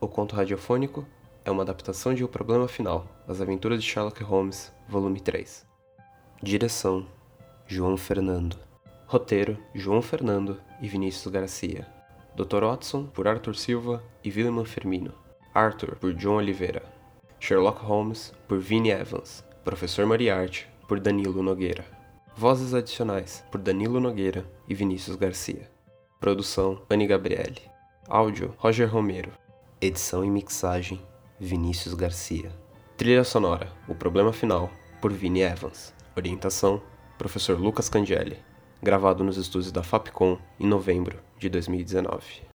O 0.02 0.08
conto 0.08 0.36
radiofônico 0.36 1.06
é 1.46 1.52
uma 1.52 1.62
adaptação 1.62 2.16
de 2.16 2.24
O 2.24 2.28
Problema 2.28 2.68
Final, 2.68 3.08
As 3.28 3.40
Aventuras 3.40 3.84
de 3.84 3.88
Sherlock 3.88 4.24
Holmes, 4.24 4.74
volume 4.90 5.22
3. 5.22 5.64
Direção: 6.42 7.06
João 7.68 7.98
Fernando. 7.98 8.58
Roteiro: 9.06 9.60
João 9.76 10.02
Fernando 10.02 10.60
e 10.82 10.88
Vinícius 10.88 11.32
Garcia. 11.32 11.88
Dr. 12.36 12.64
Watson 12.64 13.06
por 13.06 13.28
Arthur 13.28 13.56
Silva 13.56 14.04
e 14.24 14.30
William 14.32 14.66
Firmino. 14.66 15.23
Arthur 15.54 15.96
por 15.98 16.14
John 16.14 16.38
Oliveira. 16.38 16.82
Sherlock 17.40 17.84
Holmes 17.86 18.34
por 18.48 18.60
Vinnie 18.60 18.92
Evans. 18.92 19.44
Professor 19.64 20.06
Moriarty 20.06 20.68
por 20.88 21.00
Danilo 21.00 21.44
Nogueira. 21.44 21.86
Vozes 22.36 22.74
adicionais 22.74 23.46
por 23.52 23.62
Danilo 23.62 24.00
Nogueira 24.00 24.44
e 24.68 24.74
Vinícius 24.74 25.16
Garcia. 25.16 25.70
Produção: 26.20 26.82
Anne 26.90 27.06
Gabriele. 27.06 27.62
Áudio: 28.08 28.56
Roger 28.58 28.90
Romero. 28.90 29.32
Edição 29.80 30.26
e 30.26 30.30
mixagem: 30.30 31.00
Vinícius 31.40 31.94
Garcia. 31.94 32.52
Trilha 32.98 33.24
sonora: 33.24 33.72
O 33.88 33.94
Problema 33.94 34.34
Final, 34.34 34.72
por 35.00 35.14
Vini 35.14 35.42
Evans. 35.42 35.94
Orientação: 36.16 36.82
Professor 37.18 37.60
Lucas 37.60 37.90
Cangelli. 37.90 38.38
Gravado 38.82 39.24
nos 39.24 39.38
estúdios 39.38 39.72
da 39.72 39.84
Fapcom 39.84 40.40
em 40.60 40.66
novembro 40.66 41.20
de 41.38 41.48
2019. 41.48 42.44